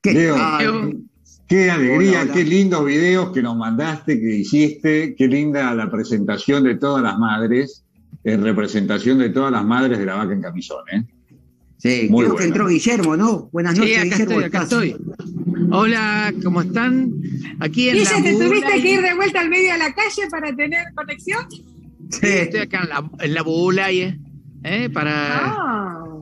[0.02, 0.14] ¿Qué?
[0.14, 0.60] Leo, Ah,
[1.50, 2.34] Qué alegría, Hola, hola.
[2.34, 7.18] qué lindos videos que nos mandaste, que hiciste, qué linda la presentación de todas las
[7.18, 7.84] madres,
[8.24, 11.04] en representación de todas las madres de la vaca en camisón, ¿eh?
[11.78, 13.50] sí, muy creo que entró Guillermo, ¿no?
[13.52, 14.32] Buenas Sí, noches, acá Guillermo.
[14.32, 14.96] estoy, acá estoy.
[15.72, 17.12] Hola, ¿cómo están?
[17.62, 19.94] Aquí en ¿Y ya te tuviste y- que ir de vuelta al medio de la
[19.94, 21.46] calle para tener conexión?
[22.12, 23.44] Sí, estoy acá en la, en la
[24.64, 24.90] ¿eh?
[24.94, 25.69] Para, Ah.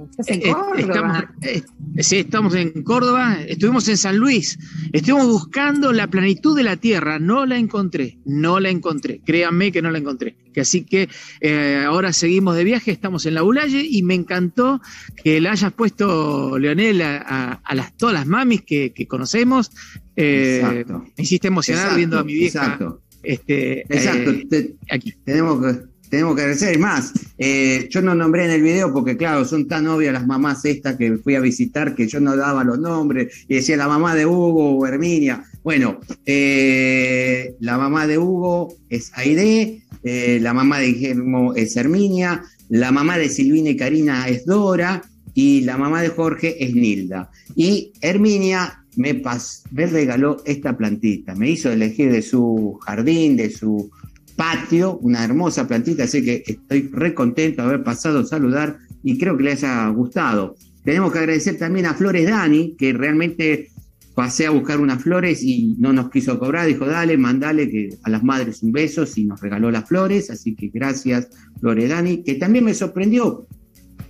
[0.09, 0.77] Estás en Eh, Córdoba.
[0.79, 1.63] Estamos, eh,
[2.03, 4.57] sí, estamos en Córdoba, estuvimos en San Luis,
[4.93, 9.81] estuvimos buscando la plenitud de la tierra, no la encontré, no la encontré, créanme que
[9.81, 10.35] no la encontré.
[10.53, 11.07] Que así que
[11.41, 14.81] eh, ahora seguimos de viaje, estamos en la Bulaye y me encantó
[15.23, 19.71] que le hayas puesto, Leonel, a, a- a las, todas las mamis que, que conocemos.
[20.15, 21.05] Eh, Exacto.
[21.15, 22.63] me hiciste emocionar Exacto, viendo a mi vieja.
[22.63, 23.01] Exacto.
[23.21, 24.31] Este, Exacto.
[24.31, 25.13] eh, Te- aquí.
[25.23, 26.51] tenemos que tenemos que.
[26.51, 30.25] Es más, eh, yo no nombré en el video porque, claro, son tan obvias las
[30.25, 33.87] mamás estas que fui a visitar que yo no daba los nombres y decía la
[33.87, 35.43] mamá de Hugo o Herminia.
[35.63, 42.43] Bueno, eh, la mamá de Hugo es Aide, eh, la mamá de Guillermo es Herminia,
[42.69, 45.03] la mamá de Silvina y Karina es Dora
[45.33, 47.29] y la mamá de Jorge es Nilda.
[47.55, 53.91] Y Herminia me regaló esta plantita, me hizo elegir de su jardín, de su
[54.37, 59.17] patio, una hermosa plantita, así que estoy re contento de haber pasado a saludar y
[59.17, 60.55] creo que les haya gustado.
[60.85, 63.71] Tenemos que agradecer también a Flores Dani, que realmente
[64.15, 68.09] pasé a buscar unas flores y no nos quiso cobrar, dijo, dale, mandale que a
[68.09, 71.27] las madres un beso y nos regaló las flores, así que gracias
[71.59, 73.47] Flores Dani, que también me sorprendió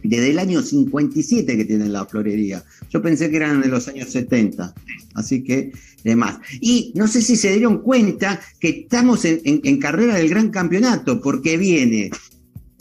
[0.03, 2.63] desde el año 57 que tienen la florería.
[2.89, 4.73] Yo pensé que eran de los años 70,
[5.15, 5.71] así que
[6.07, 6.39] demás.
[6.59, 10.49] Y no sé si se dieron cuenta que estamos en, en- en carrera del gran
[10.49, 12.09] campeonato, porque viene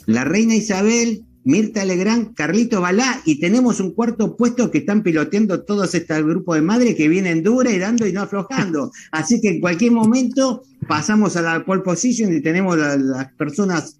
[0.05, 5.63] la reina Isabel, Mirta Legrand, Carlito Balá, y tenemos un cuarto puesto que están piloteando
[5.63, 8.91] todos este grupo de madres que vienen dura y dando y no aflojando.
[9.11, 13.99] Así que en cualquier momento pasamos a la pole position y tenemos la- las personas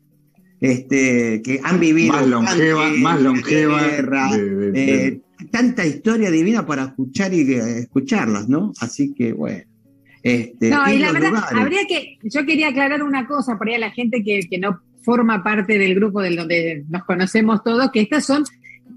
[0.59, 5.21] este, que han vivido Más longeva, más longeva guerra, de- de- de- eh,
[5.51, 8.73] tanta historia divina para escuchar y eh, escucharlas, ¿no?
[8.79, 9.63] Así que bueno.
[10.23, 11.57] Este, No, y la verdad, lugares.
[11.57, 14.81] habría que, yo quería aclarar una cosa por ahí a la gente que, que no
[15.03, 18.43] forma parte del grupo del donde nos conocemos todos, que estas son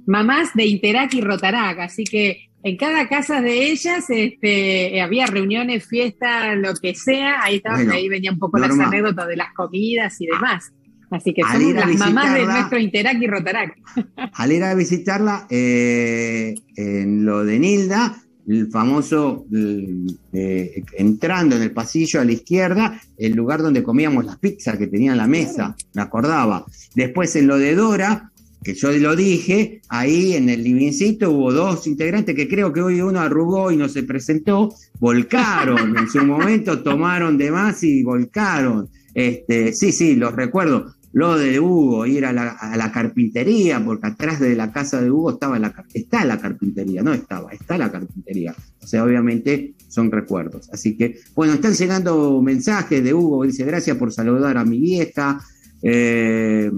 [0.07, 5.86] mamás de Interac y Rotarac, así que en cada casa de ellas este, había reuniones,
[5.86, 9.53] fiestas, lo que sea, ahí estaban, Bueno, ahí venía un poco las anécdotas de las
[9.55, 10.72] comidas y demás.
[11.11, 13.76] Así que a las mamás de nuestro Interac y Rotarac.
[14.34, 21.62] Al ir a visitarla, eh, en lo de Nilda, el famoso, el, eh, entrando en
[21.62, 25.26] el pasillo a la izquierda, el lugar donde comíamos las pizzas que tenía en la
[25.26, 26.64] mesa, me acordaba.
[26.94, 28.30] Después en lo de Dora,
[28.62, 33.00] que yo lo dije, ahí en el livincito hubo dos integrantes que creo que hoy
[33.00, 38.88] uno arrugó y no se presentó, volcaron, en su momento tomaron de más y volcaron.
[39.14, 40.94] Este, sí, sí, los recuerdo.
[41.12, 45.58] Lo de Hugo, ir a la, carpintería, porque atrás de la casa de Hugo estaba
[45.58, 48.54] la, está la carpintería, no estaba, está la carpintería.
[48.80, 50.70] O sea, obviamente son recuerdos.
[50.72, 55.40] Así que, bueno, están llegando mensajes de Hugo, dice, gracias por saludar a mi vieja.
[55.82, 56.70] Eh,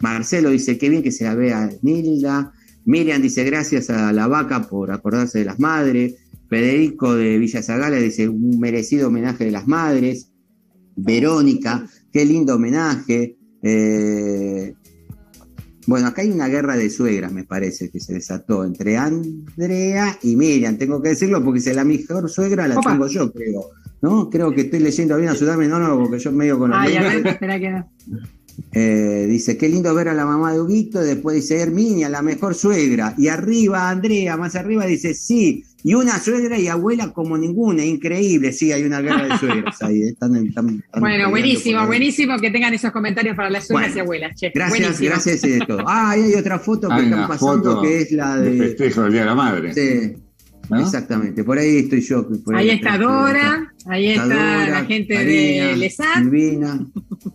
[0.00, 2.52] Marcelo dice, qué bien que se la vea Nilda.
[2.86, 6.14] Miriam dice, gracias a la vaca por acordarse de las madres.
[6.48, 10.30] Federico de Villa Zagala dice, un merecido homenaje de las madres.
[10.94, 13.35] Verónica, qué lindo homenaje.
[13.62, 14.74] Eh,
[15.86, 20.34] bueno, acá hay una guerra de suegras, me parece, que se desató entre Andrea y
[20.34, 20.76] Miriam.
[20.76, 22.90] Tengo que decirlo porque si la mejor suegra la Opa.
[22.90, 23.70] tengo yo, creo.
[24.02, 24.28] ¿No?
[24.28, 27.02] Creo que estoy leyendo bien, ayudarme, no, no, porque yo medio con los Ay, a
[27.02, 27.90] ver, espera que no.
[28.72, 31.00] Eh, dice, qué lindo ver a la mamá de Huguito.
[31.00, 33.14] Después dice, Herminia, la mejor suegra.
[33.18, 35.62] Y arriba, Andrea, más arriba, dice, sí.
[35.88, 38.50] Y una suegra y abuela como ninguna, increíble.
[38.52, 40.02] Sí, hay una guerra de suegras ahí.
[40.02, 44.00] Están, están- están Bueno, buenísimo, buenísimo que tengan esos comentarios para las suegras Bueno, y
[44.00, 44.34] abuelas.
[44.40, 44.50] Che.
[44.52, 45.10] Gracias, Buenísimo.
[45.10, 45.78] gracias y de todo.
[45.86, 48.58] Ah, ahí hay otra foto que Hay están pasando foto que es la de de.
[48.58, 49.72] festejo del Día de la Madre.
[49.74, 50.16] Sí,
[50.70, 50.80] ¿no?
[50.80, 51.44] exactamente.
[51.44, 52.26] Por ahí estoy yo.
[52.44, 56.14] por Ahí está Dora, ahí está Dora, la gente Karina, de Lesat.
[56.18, 56.80] Silvina,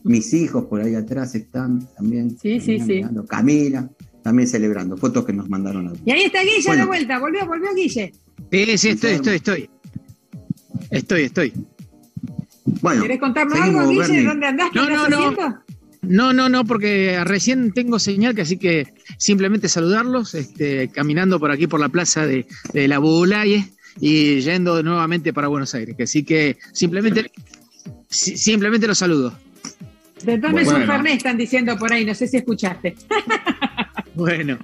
[0.03, 2.37] mis hijos por ahí atrás están también.
[2.37, 2.85] Sí, sí, sí.
[2.95, 3.25] mirando.
[3.25, 3.89] Camila,
[4.21, 4.97] también celebrando.
[4.97, 6.81] Fotos que nos mandaron a Y ahí está Guille Bueno.
[6.81, 8.11] de vuelta, volvió, volvió Guille.
[8.51, 9.69] Sí, sí, estoy, estoy, estoy.
[10.89, 11.53] Estoy, estoy.
[12.81, 14.23] Bueno, ¿Querés contarnos algo, Guille?
[14.23, 14.69] ¿Dónde andás?
[14.71, 15.17] ¿Qué No, no, no.
[15.27, 15.59] haciendo?
[16.03, 21.51] No, no, no, porque recién tengo señal, que así que simplemente saludarlos, este, caminando por
[21.51, 25.95] aquí por la plaza de, de la Bulaye y yendo nuevamente para Buenos Aires.
[25.95, 27.31] Que así que simplemente,
[28.09, 29.37] si- simplemente los saludo.
[30.23, 30.75] De Bueno.
[30.75, 32.95] un Fernet, están diciendo por ahí, no sé si escuchaste.
[34.13, 34.57] Bueno,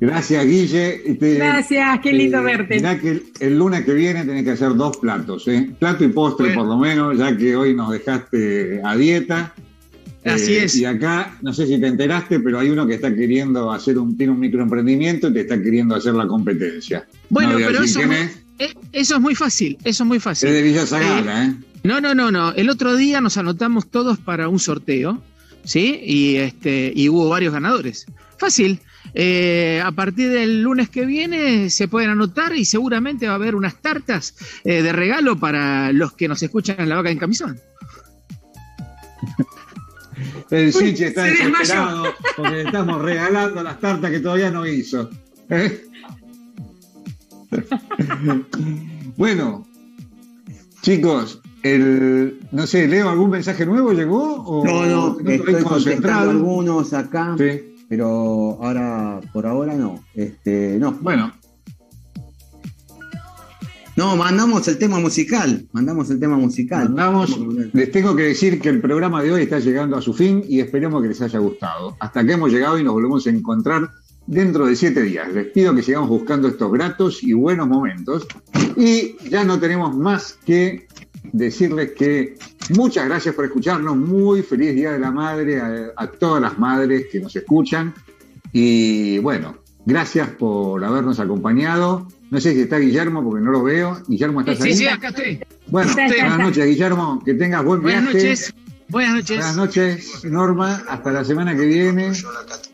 [0.00, 1.02] Gracias, Guille.
[1.06, 2.76] Y te- Gracias, qué lindo eh, verte.
[2.76, 5.70] mirá que el, el lunes que viene tenés que hacer dos platos, ¿eh?
[5.78, 6.60] Plato y postre Bueno.
[6.62, 9.54] por lo menos, ya que hoy nos dejaste a dieta.
[10.24, 10.76] Así Eh, es.
[10.76, 14.16] Y acá, no sé si te enteraste, pero hay uno que está queriendo hacer un,
[14.16, 17.06] tiene un microemprendimiento y te está queriendo hacer la competencia.
[17.28, 18.70] Bueno, No pero eso, quién es- es.
[18.70, 20.50] eh, eso es muy fácil, eso es muy Es fácil.
[20.50, 21.54] de Villa Zagala, ¿eh?
[21.84, 22.52] No, no, no, no.
[22.52, 25.22] El otro día nos anotamos todos para un sorteo,
[25.64, 25.98] ¿sí?
[26.04, 28.04] Y este, y hubo varios ganadores.
[28.38, 28.80] Fácil.
[29.14, 33.54] Eh, a partir del lunes que viene se pueden anotar y seguramente va a haber
[33.54, 34.34] unas tartas
[34.64, 37.60] eh, de regalo para los que nos escuchan en la vaca en camisón.
[40.50, 41.58] El Sichi está se desmayó.
[41.58, 42.04] desesperado
[42.36, 45.08] porque le estamos regalando las tartas que todavía no hizo.
[45.48, 45.84] ¿Eh?
[49.16, 49.66] bueno,
[50.82, 54.42] chicos, el, no sé, Leo, ¿algún mensaje nuevo llegó?
[54.42, 54.86] O No,
[55.20, 56.30] no, estoy concentrado?
[56.30, 57.79] algunos acá, Sí.
[57.90, 60.04] Pero ahora, por ahora no.
[60.14, 60.92] Este, no.
[61.00, 61.32] Bueno,
[63.96, 65.66] No, mandamos el tema musical.
[65.72, 66.88] Mandamos el tema musical.
[66.90, 67.36] Mandamos,
[67.72, 70.60] les tengo que decir que el programa de hoy está llegando a su fin y
[70.60, 71.96] esperemos que les haya gustado.
[71.98, 73.90] Hasta que hemos llegado y nos volvemos a encontrar
[74.28, 75.32] dentro de siete días.
[75.34, 78.28] Les pido que sigamos buscando estos gratos y buenos momentos.
[78.76, 80.86] Y ya no tenemos más que
[81.32, 82.36] decirles que
[82.70, 83.96] muchas gracias por escucharnos.
[83.96, 87.94] Muy feliz Día de la Madre a, a todas las madres que nos escuchan.
[88.52, 92.08] Y bueno, gracias por habernos acompañado.
[92.30, 94.00] No sé si está Guillermo porque no lo veo.
[94.06, 94.72] Guillermo, ¿estás ahí?
[94.72, 95.40] Sí, sí, acá estoy.
[95.68, 97.22] Bueno, Está, está, buenas noches, Guillermo.
[97.24, 98.18] Que tengas buen Buenas viaje.
[98.18, 98.54] noches.
[98.88, 99.36] Buenas noches.
[99.36, 100.82] Buenas noches, Norma.
[100.88, 102.12] Hasta la semana que viene.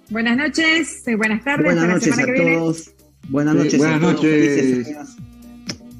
[0.08, 2.56] Buenas noches, eh, buenas tardes, Buenas hasta la noches semana a que viene.
[2.56, 2.90] todos.
[3.28, 4.88] Buenas noches buenas noches.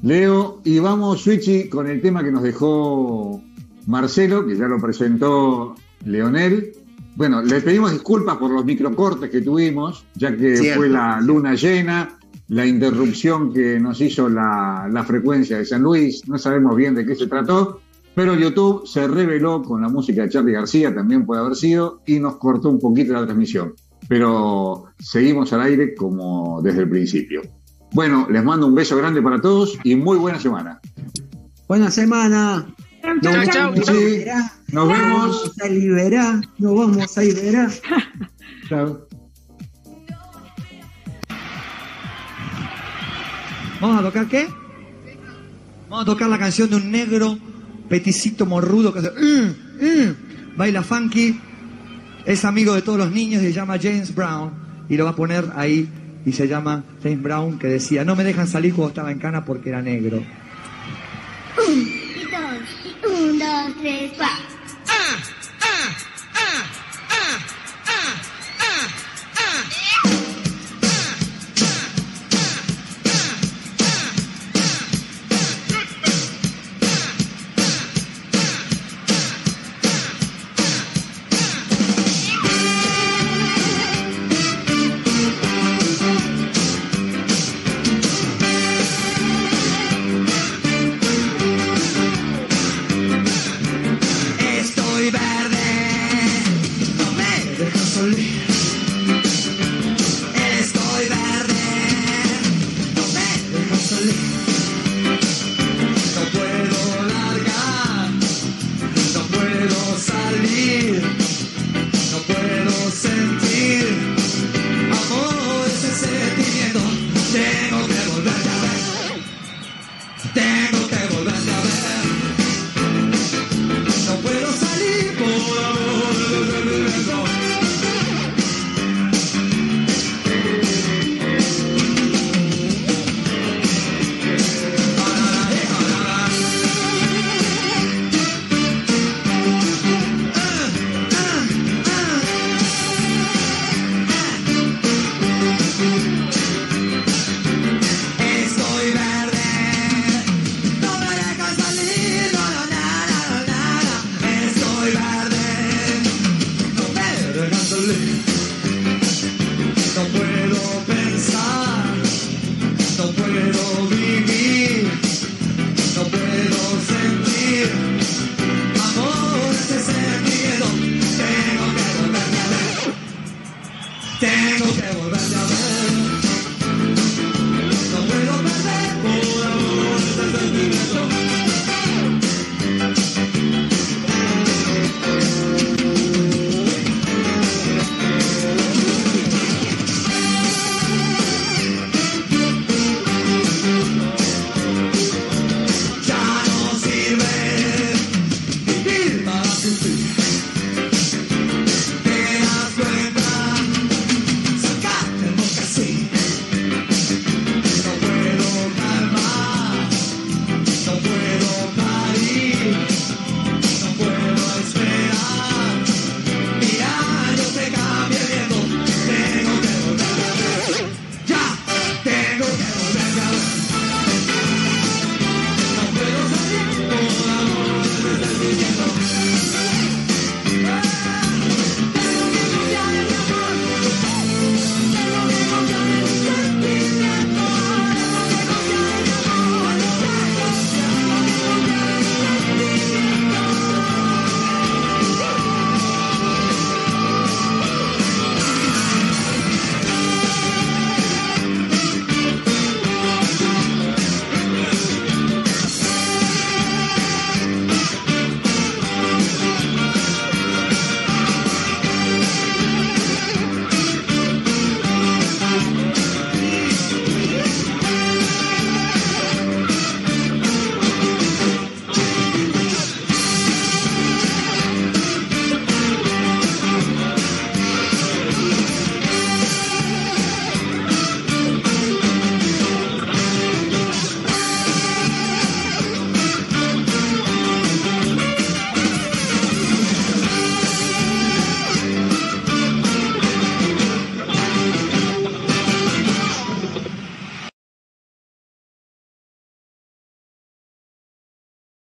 [0.03, 3.41] Leo, y vamos, Switchy, con el tema que nos dejó
[3.87, 5.75] Marcelo, que ya lo presentó
[6.05, 6.73] Leonel.
[7.15, 10.79] Bueno, le pedimos disculpas por los microcortes que tuvimos, ya que Cierto.
[10.81, 12.19] fue la luna llena,
[12.49, 17.05] la interrupción que nos hizo la, la frecuencia de San Luis, no sabemos bien de
[17.05, 17.81] qué se trató,
[18.13, 22.19] pero YouTube se reveló con la música de Charlie García, también puede haber sido, y
[22.19, 23.73] nos cortó un poquito la transmisión.
[24.07, 27.41] Pero seguimos al aire como desde el principio.
[27.93, 30.79] Bueno, les mando un beso grande para todos y muy buena semana.
[31.67, 32.65] Buena semana.
[33.01, 33.95] Chau, Chau, chau, chau.
[33.95, 34.25] Sí,
[34.71, 35.19] nos vemos.
[35.21, 36.41] Vamos a liberar.
[36.57, 37.69] Nos vamos a liberar.
[38.69, 39.07] Chao.
[43.79, 44.47] ¿Vamos a tocar qué?
[45.89, 47.37] Vamos a tocar la canción de un negro
[47.87, 49.11] peticito morrudo que hace...
[49.11, 51.39] "Mm, mm", baila funky.
[52.25, 54.51] Es amigo de todos los niños y se llama James Brown.
[54.89, 55.87] Y lo va a poner ahí.
[56.27, 59.45] Y se llama James Brown que decía, no me dejan salir cuando estaba en cana
[59.45, 60.21] porque era negro.
[61.55, 64.46] dos, dos, tres, cuatro.